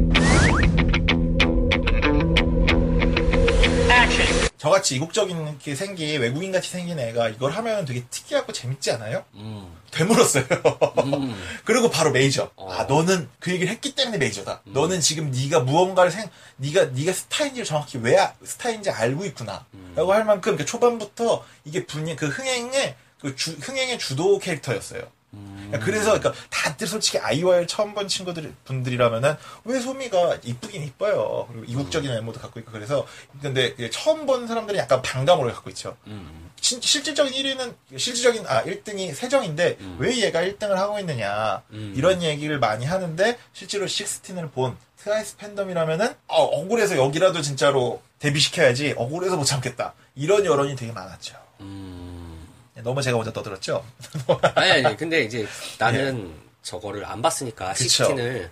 저같이 4.60 4.96
이국적인 4.96 5.58
게 5.58 5.74
생긴 5.74 6.20
외국인 6.20 6.52
같이 6.52 6.70
생긴 6.70 7.00
애가 7.00 7.30
이걸 7.30 7.52
하면 7.54 7.86
되게 7.86 8.04
특이하고 8.10 8.52
재밌지 8.52 8.92
않아요? 8.92 9.24
음. 9.36 9.74
되물었어요. 9.90 10.44
음. 11.06 11.34
그리고 11.64 11.90
바로 11.90 12.12
메이저. 12.12 12.52
어. 12.58 12.70
아 12.70 12.84
너는 12.84 13.30
그 13.40 13.52
얘기를 13.52 13.72
했기 13.72 13.96
때문에 13.96 14.18
메이저다. 14.18 14.62
너는 14.66 15.00
지금 15.00 15.32
네가 15.32 15.62
무언가를 15.62 16.12
생, 16.12 16.30
네가 16.58 16.88
네가 16.88 17.14
스타인지를 17.14 17.66
정확히 17.66 17.98
왜 18.00 18.18
아- 18.18 18.34
스타인지 18.44 18.90
알고 18.90 19.24
있구나.라고 19.26 20.12
할 20.14 20.26
만큼 20.26 20.58
그 20.58 20.66
초반부터 20.66 21.46
이게 21.64 21.86
분야 21.86 22.16
그 22.18 22.28
흥행의 22.28 22.96
그 23.22 23.36
주, 23.38 23.52
흥행의 23.54 23.98
주도 23.98 24.40
캐릭터였어요. 24.40 25.04
그러니까 25.70 25.80
그래서 25.86 26.20
그러니까 26.20 26.34
다들 26.50 26.88
솔직히 26.88 27.18
아이와를 27.20 27.68
처음 27.68 27.94
본 27.94 28.08
친구들 28.08 28.54
분들이라면은 28.66 29.36
왜 29.66 29.80
소미가 29.80 30.40
이쁘긴 30.44 30.84
이뻐요. 30.84 31.48
그리고 31.52 31.66
이국적인 31.66 32.10
외모도 32.12 32.40
갖고 32.40 32.60
있고 32.60 32.72
그래서 32.72 33.06
근데 33.42 33.76
처음 33.90 34.26
본 34.26 34.48
사람들은 34.48 34.80
약간 34.80 35.02
반감으로 35.02 35.52
갖고 35.54 35.70
있죠. 35.70 35.96
음. 36.08 36.50
신- 36.62 36.82
실질적인 36.82 37.32
1위는 37.34 37.74
실질적인 37.98 38.46
아 38.48 38.64
1등이 38.64 39.14
세정인데 39.14 39.78
왜 39.98 40.18
얘가 40.18 40.42
1등을 40.42 40.72
하고 40.74 41.00
있느냐 41.00 41.62
음. 41.72 41.94
이런 41.96 42.22
얘기를 42.22 42.60
많이 42.60 42.86
하는데 42.86 43.38
실제로 43.54 43.88
식스틴을 43.88 44.50
본 44.50 44.76
트와이스 44.98 45.38
팬덤이라면은 45.38 46.08
어, 46.28 46.44
억울해서 46.44 46.98
여기라도 46.98 47.42
진짜로 47.42 48.02
데뷔시켜야지 48.20 48.96
억울해서 48.98 49.38
못 49.38 49.46
참겠다 49.46 49.94
이런 50.16 50.44
여론이 50.46 50.76
되게 50.76 50.92
많았죠. 50.92 51.36
음. 51.62 52.09
너무 52.84 53.02
제가 53.02 53.18
먼저 53.18 53.32
떠들었죠. 53.32 53.86
아니, 54.56 54.72
아니, 54.72 54.98
근데 54.98 55.24
이제 55.24 55.48
나는 55.78 56.34
저거를 56.62 57.06
안 57.06 57.22
봤으니까, 57.22 57.70
예. 57.70 57.74
그쵸. 57.74 57.84
식스틴을. 57.88 58.52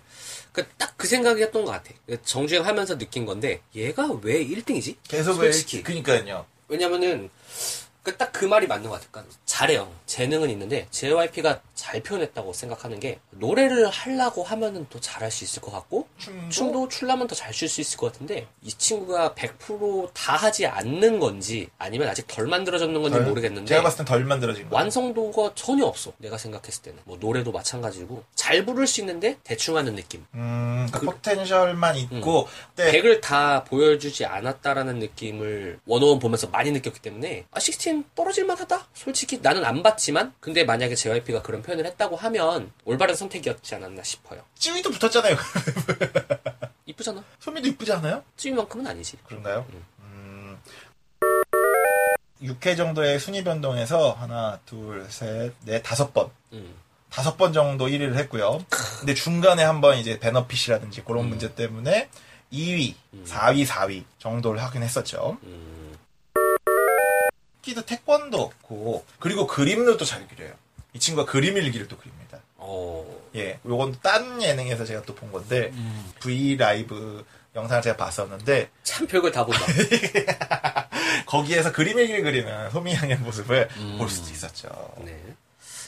그, 0.51 0.65
딱그 0.77 1.07
생각이었던 1.07 1.65
것 1.65 1.71
같아. 1.71 1.91
정주행 2.23 2.65
하면서 2.65 2.97
느낀 2.97 3.25
건데, 3.25 3.61
얘가 3.75 4.07
왜 4.23 4.43
1등이지? 4.45 4.95
계속 5.07 5.39
왜 5.39 5.51
솔직히. 5.51 5.83
그니까요. 5.83 6.45
왜냐면은, 6.67 7.29
그 7.29 7.86
딱 8.15 8.31
그 8.37 8.45
말이 8.45 8.67
맞는 8.67 8.87
것 8.87 8.97
같아. 8.97 9.07
그러니까 9.09 9.35
잘해요. 9.47 9.91
재능은 10.05 10.51
있는데, 10.51 10.85
JYP가 10.91 11.59
잘 11.73 12.03
표현했다고 12.03 12.53
생각하는 12.53 12.99
게, 12.99 13.19
노래를 13.31 13.89
하려고 13.89 14.43
하면은 14.43 14.85
또 14.91 14.99
잘할 14.99 15.31
수 15.31 15.43
있을 15.43 15.59
것 15.63 15.71
같고, 15.71 16.07
춤도, 16.19 16.49
춤도 16.49 16.87
출라면 16.89 17.25
더 17.27 17.33
잘 17.35 17.51
출 17.51 17.67
수 17.67 17.81
있을 17.81 17.97
것 17.97 18.11
같은데, 18.11 18.45
이 18.61 18.69
친구가 18.69 19.33
100%다 19.33 20.35
하지 20.35 20.65
않는 20.67 21.19
건지, 21.19 21.69
아니면 21.79 22.09
아직 22.09 22.27
덜 22.27 22.45
만들어졌는 22.47 23.01
건지 23.01 23.17
덜- 23.17 23.27
모르겠는데, 23.27 23.67
제가 23.69 23.81
봤을 23.81 23.97
땐 23.97 24.05
덜 24.05 24.23
만들어진 24.25 24.69
거. 24.69 24.75
완성도가 24.75 25.53
전혀 25.55 25.85
없어. 25.85 26.13
내가 26.17 26.37
생각했을 26.37 26.83
때는. 26.83 26.99
뭐 27.05 27.17
노래도 27.19 27.51
마찬가지고 27.51 28.23
잘 28.35 28.65
부를 28.65 28.85
수 28.85 28.99
있는데 29.01 29.37
대충 29.43 29.77
하는 29.77 29.95
느낌. 29.95 30.23
음, 30.35 30.85
그러니까 30.91 30.99
그- 30.99 31.05
포텐셜만 31.07 31.95
있고 31.97 32.47
네. 32.75 32.91
100을 32.91 33.21
다 33.21 33.63
보여주지 33.63 34.25
않았다라는 34.25 34.99
느낌을 34.99 35.79
원어원 35.87 36.19
보면서 36.19 36.47
많이 36.47 36.71
느꼈기 36.71 36.99
때문에 37.01 37.45
아, 37.51 37.59
16 37.59 37.96
떨어질만 38.15 38.57
하다? 38.57 38.87
솔직히 38.93 39.39
나는 39.41 39.63
안 39.65 39.83
봤지만 39.83 40.33
근데 40.39 40.63
만약에 40.63 40.95
JYP가 40.95 41.41
그런 41.41 41.61
표현을 41.61 41.85
했다고 41.85 42.15
하면 42.15 42.71
올바른 42.85 43.15
선택이었지 43.15 43.75
않았나 43.75 44.03
싶어요. 44.03 44.41
찌위도 44.55 44.91
붙었잖아요. 44.91 45.35
이쁘잖아. 46.85 47.23
소미도 47.39 47.67
이쁘지 47.69 47.91
않아요? 47.93 48.23
찌위만큼은 48.37 48.87
아니지. 48.87 49.17
그런가요? 49.25 49.65
음, 49.99 50.57
6회 52.41 52.77
정도의 52.77 53.19
순위 53.19 53.43
변동에서 53.43 54.13
하나, 54.13 54.59
둘, 54.65 55.05
셋, 55.09 55.53
넷, 55.65 55.81
다섯 55.81 56.13
번. 56.13 56.29
음. 56.53 56.75
다섯 57.09 57.37
번 57.37 57.53
정도 57.53 57.87
1위를 57.87 58.15
했고요. 58.15 58.63
근데 58.99 59.13
중간에 59.13 59.63
한번 59.63 59.97
이제 59.97 60.19
베너핏이라든지 60.19 61.03
그런 61.03 61.25
음. 61.25 61.29
문제 61.29 61.53
때문에 61.53 62.09
2위, 62.51 62.93
4위, 63.25 63.65
4위 63.65 64.03
정도를 64.19 64.61
하긴 64.63 64.83
했었죠. 64.83 65.37
음. 65.43 65.76
키도 67.67 67.81
태권도 67.85 68.41
없고, 68.41 69.05
그리고 69.19 69.45
그림도 69.45 69.97
또 69.97 70.05
잘 70.05 70.25
그려요. 70.27 70.53
이 70.93 70.99
친구가 70.99 71.29
그림 71.29 71.57
일기를 71.57 71.87
또 71.89 71.97
그립니다. 71.97 72.39
어. 72.55 73.05
예, 73.35 73.59
요건 73.65 73.93
딴 74.01 74.41
예능에서 74.41 74.85
제가 74.85 75.01
또 75.01 75.13
본 75.13 75.31
건데, 75.33 75.69
음. 75.73 76.11
V 76.21 76.55
라이브 76.55 77.25
영상을 77.55 77.81
제가 77.81 77.97
봤었는데, 77.97 78.69
참 78.83 79.05
별걸 79.05 79.31
다 79.33 79.45
본다. 79.45 79.59
거기에서 81.27 81.71
그림 81.73 81.99
일기를 81.99 82.23
그리는 82.23 82.71
소미 82.71 82.93
양의 82.93 83.17
모습을 83.17 83.67
음. 83.77 83.95
볼 83.97 84.09
수도 84.09 84.31
있었죠. 84.31 84.69
네. 85.03 85.19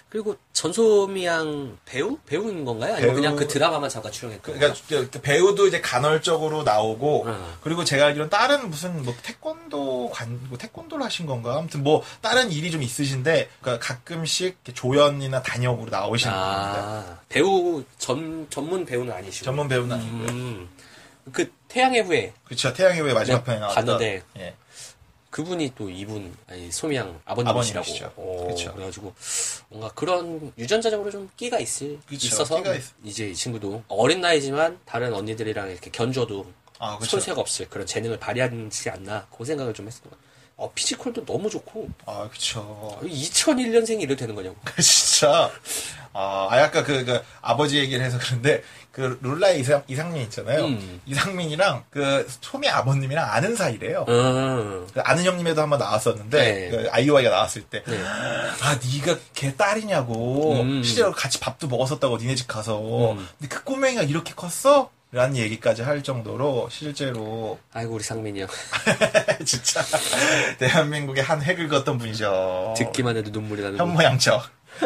그리고 0.09 0.35
전소미양 0.53 1.77
배우? 1.85 2.17
배우인 2.25 2.65
건가요? 2.65 2.93
아니면 2.95 3.09
배우- 3.13 3.15
그냥 3.15 3.35
그 3.35 3.47
드라마만 3.47 3.89
잠깐 3.89 4.11
출연했고. 4.11 4.53
그러니까 4.53 4.79
그- 4.87 5.09
그 5.11 5.21
배우도 5.21 5.67
이제 5.67 5.81
간헐적으로 5.81 6.63
나오고 6.63 7.25
음. 7.27 7.53
그리고 7.61 7.83
제가 7.83 8.07
알기로는 8.07 8.29
다른 8.31 8.69
무슨 8.71 9.03
뭐 9.03 9.13
태권도 9.21 10.09
관 10.11 10.39
뭐 10.49 10.57
태권도를 10.57 11.05
하신 11.05 11.27
건가 11.27 11.57
아무튼 11.57 11.83
뭐 11.83 12.03
다른 12.21 12.51
일이 12.51 12.71
좀 12.71 12.81
있으신데 12.81 13.49
그러니까 13.61 13.85
가끔씩 13.85 14.57
조연이나 14.73 15.43
단역으로 15.43 15.91
나오시는. 15.91 16.33
아, 16.35 17.19
배우 17.29 17.83
전 17.99 18.47
전문 18.49 18.85
배우는 18.85 19.13
아니시고. 19.13 19.45
전문 19.45 19.67
배우는 19.67 19.95
아니고요. 19.95 20.27
음, 20.29 20.69
그 21.31 21.51
태양의 21.67 22.01
후예 22.01 22.33
그렇죠. 22.45 22.73
태양의 22.73 23.01
왜 23.03 23.13
마지막 23.13 23.39
네, 23.39 23.43
편에 23.43 23.59
나왔던 23.59 23.85
봤는데 23.85 24.23
예. 24.39 24.55
그분이 25.29 25.73
또 25.75 25.89
이분 25.89 26.35
아니 26.47 26.71
소미양 26.71 27.19
아버님이시라고. 27.25 27.91
어, 28.15 28.47
그쵸. 28.47 28.73
그래가지고 28.73 29.13
뭔가 29.69 29.89
그런 29.93 30.51
유전자적으로 30.57 31.11
좀 31.11 31.29
끼가 31.37 31.59
있을 31.59 31.99
그쵸, 32.07 32.27
있어서 32.27 32.57
끼가 32.57 32.75
있- 32.75 32.83
이제 33.03 33.29
이 33.29 33.35
친구도 33.35 33.83
어린 33.87 34.21
나이지만 34.21 34.79
다른 34.85 35.13
언니들이랑 35.13 35.69
이렇게 35.69 35.91
견줘도 35.91 36.47
아 36.79 36.95
그렇죠. 36.97 37.11
손색 37.11 37.37
없을 37.37 37.69
그런 37.69 37.85
재능을 37.85 38.17
발휘하지 38.19 38.89
않나 38.89 39.27
그 39.35 39.45
생각을 39.45 39.73
좀 39.73 39.85
했었던 39.87 40.09
것 40.09 40.17
같아요. 40.17 40.28
어, 40.59 40.69
피지컬도 40.75 41.25
너무 41.25 41.49
좋고 41.49 41.87
아 42.05 42.27
그렇죠. 42.29 42.99
2001년생이 43.01 44.01
이래도 44.01 44.17
되는 44.17 44.35
거냐고. 44.35 44.57
진짜 44.81 45.49
아, 46.11 46.47
아 46.51 46.59
약간 46.59 46.83
그, 46.83 47.05
그 47.05 47.21
아버지 47.41 47.77
얘기를 47.77 48.03
해서 48.03 48.17
그런데 48.21 48.61
그 48.91 49.17
룰라의 49.21 49.61
이상, 49.61 49.83
이상민 49.87 50.23
있잖아요. 50.23 50.65
음. 50.65 51.01
이상민이랑 51.05 51.85
그 51.89 52.27
소미 52.41 52.67
아버님이랑 52.67 53.31
아는 53.31 53.55
사이래요. 53.55 54.05
음. 54.09 54.85
그 54.93 54.99
아는 54.99 55.23
형님에도 55.23 55.61
한번 55.61 55.79
나왔었는데 55.79 56.37
네. 56.37 56.69
그 56.69 56.89
아이오아이가 56.91 57.29
나왔을 57.29 57.61
때. 57.61 57.81
네. 57.87 57.97
아, 58.03 58.77
네가 58.83 59.17
걔 59.33 59.55
딸이냐고. 59.55 60.61
음. 60.61 60.83
실제로 60.83 61.13
같이 61.13 61.39
밥도 61.39 61.67
먹었었다고 61.67 62.17
니네 62.17 62.35
집 62.35 62.47
가서. 62.47 63.13
음. 63.13 63.27
근데 63.39 63.55
그 63.55 63.63
꼬맹이가 63.63 64.03
이렇게 64.03 64.33
컸어? 64.33 64.89
라는 65.11 65.37
얘기까지 65.37 65.81
할 65.81 66.03
정도로 66.03 66.69
실제로 66.71 67.57
아이고 67.73 67.95
우리 67.95 68.03
상민이 68.03 68.41
형 68.41 68.47
진짜 69.43 69.81
대한민국의 70.59 71.23
한 71.23 71.41
획을 71.41 71.67
걷던 71.67 71.97
분이죠. 71.97 72.75
듣기만 72.77 73.17
해도 73.17 73.31
눈물이 73.31 73.61
나는 73.61 73.77
거. 73.77 73.85
현모양처. 73.85 74.41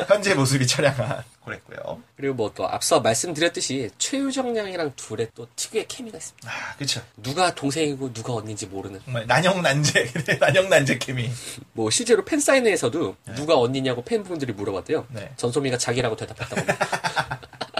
현재 0.08 0.34
모습이 0.34 0.66
처량한 0.66 1.24
그랬고요. 1.46 2.02
그리고 2.16 2.34
뭐 2.36 2.52
또 2.56 2.66
앞서 2.68 3.02
말씀드렸듯이 3.02 3.90
최유정 3.98 4.56
양이랑 4.56 4.94
둘의 4.96 5.28
또 5.36 5.46
특유의 5.58 5.88
케미가 5.90 6.18
있습니다. 6.18 6.50
아, 6.50 6.76
그쵸. 6.78 7.02
누가 7.18 7.54
동생이고 7.54 8.14
누가 8.14 8.34
언니인지 8.34 8.68
모르는. 8.68 9.02
정말 9.04 9.28
난영난제, 9.28 10.14
난영난제 10.40 11.00
케미. 11.00 11.30
뭐 11.74 11.90
실제로 11.90 12.24
팬 12.24 12.40
사인회에서도 12.40 13.16
누가 13.36 13.58
언니냐고 13.60 14.04
팬분들이 14.06 14.54
물어봤대요. 14.54 15.06
네. 15.10 15.32
전소미가 15.36 15.78
자기라고 15.78 16.16
대답했다고. 16.16 16.62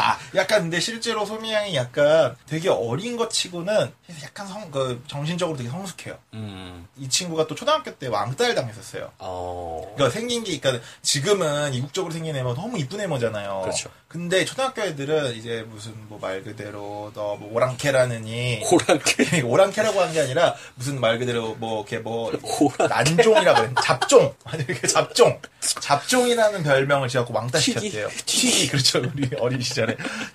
아, 0.00 0.18
약간 0.34 0.62
근데 0.62 0.80
실제로 0.80 1.24
소미양이 1.26 1.74
약간 1.76 2.36
되게 2.46 2.68
어린 2.68 3.16
것 3.16 3.30
치고는 3.30 3.92
약간 4.22 4.46
성, 4.46 4.70
그 4.70 5.02
정신적으로 5.06 5.56
되게 5.56 5.68
성숙해요. 5.70 6.18
음. 6.34 6.86
이 6.98 7.08
친구가 7.08 7.46
또 7.46 7.54
초등학교 7.54 7.94
때 7.96 8.06
왕따를 8.08 8.54
당했었어요. 8.54 9.12
어. 9.18 9.92
그러니까 9.96 10.12
생긴 10.18 10.44
게, 10.44 10.58
그러니까 10.58 10.84
지금은 11.02 11.74
이국적으로 11.74 12.12
생긴 12.12 12.36
애면 12.36 12.54
너무 12.54 12.78
이쁜 12.78 13.00
애모잖아요. 13.00 13.60
그렇죠. 13.62 13.90
근데 14.08 14.44
초등학교 14.44 14.82
애들은 14.82 15.36
이제 15.36 15.64
무슨 15.68 15.94
뭐 16.08 16.20
말 16.20 16.42
그대로 16.42 17.10
너뭐 17.14 17.48
오랑캐라느니 17.52 18.62
호랑캐. 18.64 19.40
오랑캐라고 19.46 20.00
한 20.00 20.10
게 20.12 20.20
아니라 20.20 20.54
무슨 20.74 21.00
말 21.00 21.18
그대로 21.18 21.54
뭐 21.54 21.80
이렇게 21.82 21.98
뭐 21.98 22.30
오랑캐. 22.60 22.88
난종이라고 22.88 23.62
해 23.64 23.68
잡종 23.82 24.34
아니 24.44 24.64
이렇게 24.64 24.86
잡종 24.88 25.40
잡종이라는 25.60 26.62
별명을 26.62 27.08
지었고 27.08 27.32
왕따. 27.32 27.58
시켰대요. 27.58 28.08
튀기 28.26 28.68
그렇죠 28.68 28.98
우리 29.14 29.28
어린 29.38 29.60
시절에 29.60 29.89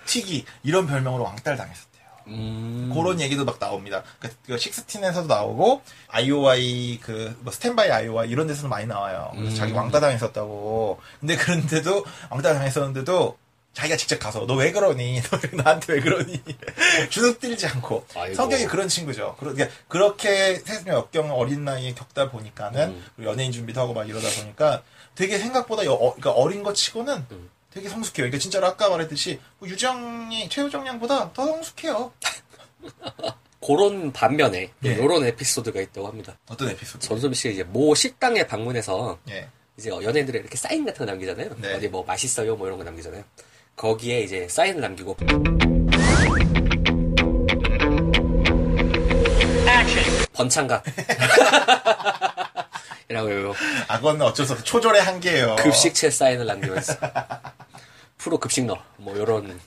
튀기 0.05 0.45
이런 0.63 0.87
별명으로 0.87 1.23
왕따를 1.23 1.57
당했었대요. 1.57 1.95
음. 2.27 2.91
그런 2.93 3.21
얘기도 3.21 3.45
막 3.45 3.59
나옵니다. 3.59 4.03
그, 4.19 4.29
그 4.47 4.57
식스틴에서도 4.57 5.27
나오고 5.27 5.81
아이오아이 6.07 6.99
그뭐 7.01 7.51
스탠바이 7.51 7.91
아이오아이 7.91 8.29
이런 8.29 8.47
데서도 8.47 8.67
많이 8.67 8.87
나와요. 8.87 9.29
그래서 9.35 9.51
음. 9.51 9.55
자기 9.55 9.73
왕따 9.73 9.99
당했었다고. 9.99 10.99
근데 11.19 11.35
그런데도 11.35 12.03
왕따 12.31 12.53
당했었는데도 12.53 13.37
자기가 13.73 13.97
직접 13.97 14.17
가서 14.19 14.45
너 14.47 14.55
왜 14.55 14.71
그러니? 14.71 15.21
너 15.29 15.37
나한테 15.63 15.93
왜 15.93 15.99
그러니? 15.99 16.41
주눅 17.11 17.39
들지 17.39 17.67
않고 17.67 18.05
아이고. 18.15 18.33
성격이 18.33 18.65
그런 18.67 18.87
친구죠. 18.87 19.35
그러- 19.37 19.53
그러니까 19.53 19.75
그렇게 19.89 20.55
세상의 20.55 20.93
역경 20.93 21.29
어린 21.31 21.65
나이에 21.65 21.93
겪다 21.93 22.31
보니까는 22.31 23.03
음. 23.17 23.23
연예인 23.23 23.51
준비도 23.51 23.79
하고 23.81 23.93
막 23.93 24.07
이러다 24.09 24.27
보니까 24.41 24.81
되게 25.13 25.37
생각보다 25.37 25.85
여- 25.85 25.91
어, 25.93 26.15
그러니까 26.15 26.31
어린 26.31 26.63
것 26.63 26.73
치고는 26.73 27.25
음. 27.31 27.49
되게 27.75 27.89
성숙해요. 27.89 28.23
그러니까 28.23 28.39
진짜로 28.39 28.67
아까 28.67 28.89
말했듯이 28.89 29.37
뭐 29.59 29.67
유정이 29.67 30.47
최유정 30.47 30.87
양보다 30.87 31.33
더 31.33 31.45
성숙해요. 31.45 32.13
그런 33.61 34.13
반면에 34.13 34.71
예. 34.85 34.93
이런 34.93 35.25
에피소드가 35.25 35.81
있다고 35.81 36.07
합니다. 36.07 36.37
어떤 36.47 36.69
에피소드? 36.69 37.05
전소미 37.05 37.35
씨가 37.35 37.53
이제 37.53 37.63
모 37.63 37.93
식당에 37.93 38.47
방문해서 38.47 39.19
예. 39.29 39.49
이제 39.77 39.89
연예인들이 39.89 40.39
이렇게 40.39 40.55
사인 40.55 40.85
같은 40.85 41.05
거 41.05 41.11
남기잖아요. 41.11 41.49
네. 41.57 41.73
어디 41.73 41.89
뭐 41.89 42.05
맛있어요 42.05 42.55
뭐 42.55 42.67
이런 42.67 42.77
거 42.77 42.85
남기잖아요. 42.85 43.25
거기에 43.75 44.21
이제 44.21 44.47
사인을 44.47 44.79
남기고 44.79 45.17
번창각 50.31 50.83
이라고 53.09 53.53
아, 53.87 53.97
그건 53.97 54.21
어쩔 54.21 54.45
수 54.45 54.53
없어. 54.53 54.63
초절의 54.63 55.01
한계예요. 55.01 55.55
급식체 55.57 56.09
사인을 56.09 56.45
남기면서 56.45 56.93
프로 58.17 58.39
급식 58.39 58.65
넣어 58.65 58.81
뭐 58.97 59.15
요런 59.17 59.59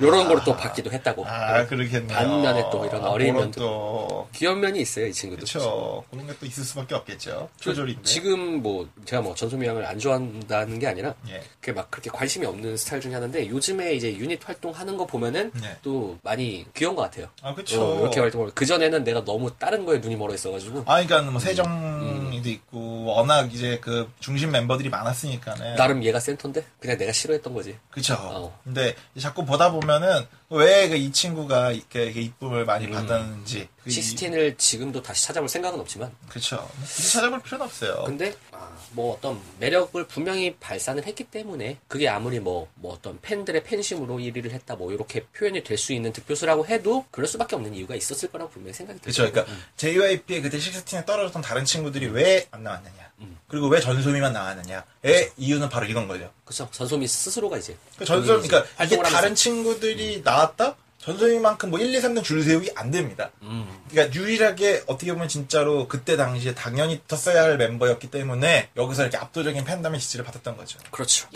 요런 0.00 0.26
거로 0.28 0.42
또 0.44 0.56
받기도 0.56 0.90
했다고 0.90 1.26
아, 1.26 1.66
그렇겠네요. 1.66 2.16
반면에 2.16 2.64
또 2.72 2.84
이런 2.86 3.04
어린 3.04 3.34
그런 3.34 3.44
면도. 3.46 3.60
또, 3.60 4.28
귀여운 4.34 4.60
면이 4.60 4.80
있어요 4.80 5.06
이 5.06 5.12
친구도 5.12 5.40
그쵸. 5.40 6.04
그런 6.10 6.26
게 6.26 6.34
또 6.40 6.46
있을 6.46 6.64
수밖에 6.64 6.94
없겠죠. 6.94 7.50
초절인데. 7.60 8.02
지금 8.02 8.62
뭐 8.62 8.88
제가 9.04 9.20
뭐 9.20 9.34
전소미 9.34 9.66
양을 9.66 9.84
안 9.84 9.98
좋아한다는 9.98 10.78
게 10.78 10.86
아니라 10.86 11.14
예. 11.28 11.42
그게 11.60 11.72
막 11.72 11.90
그렇게 11.90 12.08
관심이 12.10 12.46
없는 12.46 12.76
스타일 12.78 13.02
중에 13.02 13.12
하나인데 13.12 13.48
요즘에 13.48 13.92
이제 13.94 14.16
유닛 14.16 14.46
활동하는 14.48 14.96
거 14.96 15.06
보면은 15.06 15.50
네. 15.60 15.76
또 15.82 16.18
많이 16.22 16.64
귀여운 16.74 16.96
것 16.96 17.02
같아요. 17.02 17.26
아, 17.42 17.54
그쵸. 17.54 17.82
어, 17.82 18.00
이렇게 18.00 18.20
활동을 18.20 18.52
그 18.54 18.64
전에는 18.64 19.04
내가 19.04 19.22
너무 19.24 19.50
다른 19.58 19.84
거에 19.84 19.98
눈이 19.98 20.16
멀어 20.16 20.32
있어가지고 20.34 20.84
아, 20.86 21.02
그러니까 21.04 21.30
뭐 21.30 21.38
세정이도 21.40 22.48
있고 22.48 23.04
워낙 23.04 23.52
이제 23.52 23.78
그 23.82 24.10
중심 24.20 24.50
멤버들이 24.52 24.88
많았으니까는 24.88 25.76
나름 25.76 26.02
얘가 26.02 26.18
센터인데 26.20 26.64
그냥 26.80 26.96
내가 26.96 27.12
싫어했던 27.12 27.52
거지. 27.52 27.76
그쵸. 27.90 28.14
어. 28.18 28.58
근데 28.64 28.94
자꾸 29.18 29.44
보다 29.50 29.70
보면은 29.72 30.26
왜그이 30.48 31.12
친구가 31.12 31.72
이렇게, 31.72 32.04
이렇게 32.04 32.20
이쁨을 32.22 32.64
많이 32.64 32.86
음. 32.86 32.92
받았는지. 32.92 33.68
시스틴을 33.88 34.56
지금도 34.56 35.02
다시 35.02 35.24
찾아볼 35.24 35.48
생각은 35.48 35.80
없지만 35.80 36.10
그쵸. 36.28 36.56
뭐 36.56 36.86
굳이 36.94 37.12
찾아볼 37.12 37.40
필요는 37.42 37.66
없어요. 37.66 38.04
근데 38.04 38.34
아, 38.52 38.70
뭐 38.92 39.14
어떤 39.16 39.40
매력을 39.58 40.06
분명히 40.06 40.54
발산을 40.56 41.06
했기 41.06 41.24
때문에 41.24 41.78
그게 41.88 42.08
아무리 42.08 42.40
뭐, 42.40 42.68
뭐 42.74 42.92
어떤 42.94 43.18
팬들의 43.22 43.64
팬심으로 43.64 44.16
1위를 44.18 44.50
했다 44.50 44.74
뭐 44.76 44.92
이렇게 44.92 45.24
표현이 45.26 45.62
될 45.64 45.78
수 45.78 45.92
있는 45.94 46.12
득표수라고 46.12 46.66
해도 46.66 47.06
그럴 47.10 47.26
수밖에 47.26 47.56
없는 47.56 47.72
이유가 47.74 47.94
있었을 47.94 48.30
거라고 48.30 48.50
분명히 48.50 48.74
생각이 48.74 49.00
들죠. 49.00 49.22
그쵸. 49.24 49.32
그러니까 49.32 49.56
JYP의 49.76 50.42
그때 50.42 50.58
식스틴에 50.58 51.06
떨어졌던 51.06 51.40
다른 51.40 51.64
친구들이 51.64 52.06
왜 52.08 52.46
안 52.50 52.62
나왔느냐. 52.62 53.10
음. 53.20 53.38
그리고 53.48 53.68
왜 53.68 53.80
전소미만 53.80 54.32
나왔느냐의 54.32 55.32
이유는 55.38 55.68
바로 55.70 55.86
이건 55.86 56.06
거죠. 56.08 56.30
그쵸. 56.44 56.68
전소미 56.70 57.06
스스로가 57.06 57.56
이제 57.58 57.76
그 57.96 58.04
전소미, 58.04 58.46
그러니까 58.48 58.84
이게 58.84 58.96
다른. 59.02 59.34
친구들이 59.34 60.22
나왔다? 60.24 60.76
전소미만큼 61.00 61.70
뭐 61.70 61.78
1, 61.78 61.94
2, 61.94 61.98
3등 61.98 62.22
줄 62.22 62.42
세우기 62.42 62.72
안 62.76 62.90
됩니다. 62.90 63.30
음. 63.42 63.66
그러니까 63.90 64.14
유일하게 64.14 64.84
어떻게 64.86 65.12
보면 65.12 65.28
진짜로 65.28 65.88
그때 65.88 66.16
당시에 66.16 66.54
당연히 66.54 67.00
떴어야 67.08 67.42
할 67.42 67.56
멤버였기 67.56 68.10
때문에 68.10 68.68
여기서 68.76 69.02
이렇게 69.02 69.16
압도적인 69.16 69.64
팬덤의 69.64 69.98
지지를 69.98 70.24
받았던 70.24 70.56
거죠. 70.56 70.78
그렇죠. 70.90 71.26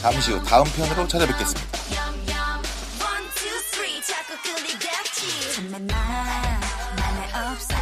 잠시 0.00 0.32
후 0.32 0.44
다음 0.44 0.64
편으로 0.64 1.08
찾아뵙겠습니다. 1.08 1.78
정말 5.56 5.86
나 5.88 7.52
없어 7.52 7.77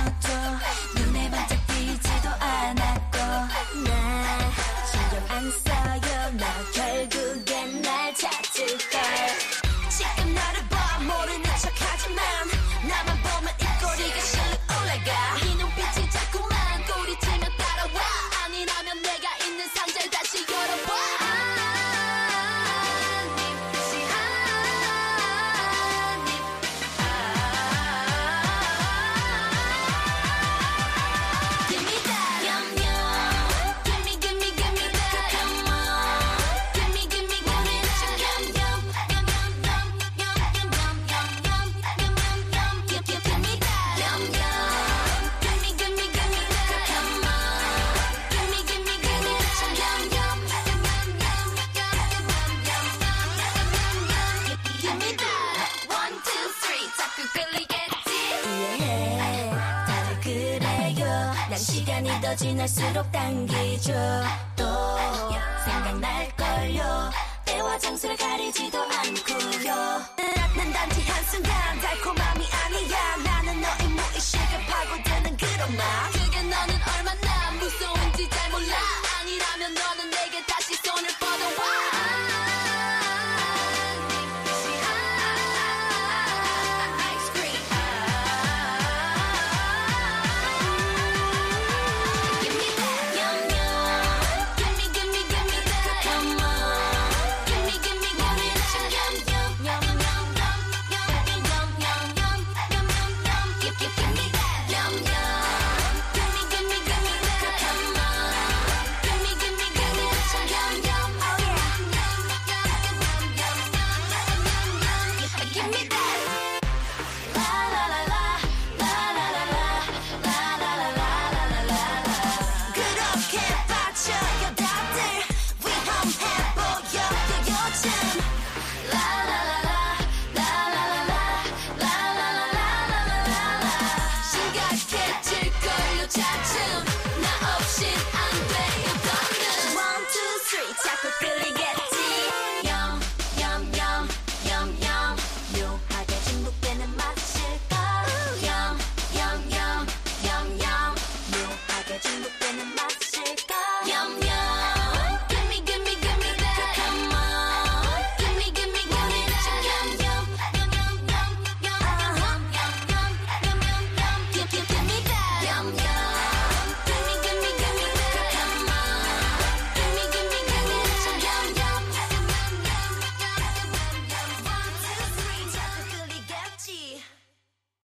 가리지도 68.17 68.79
않고요. 68.79 69.75
낫는 70.17 70.73
단지 70.73 71.03
한순간 71.03 71.81
달콤 71.81 72.16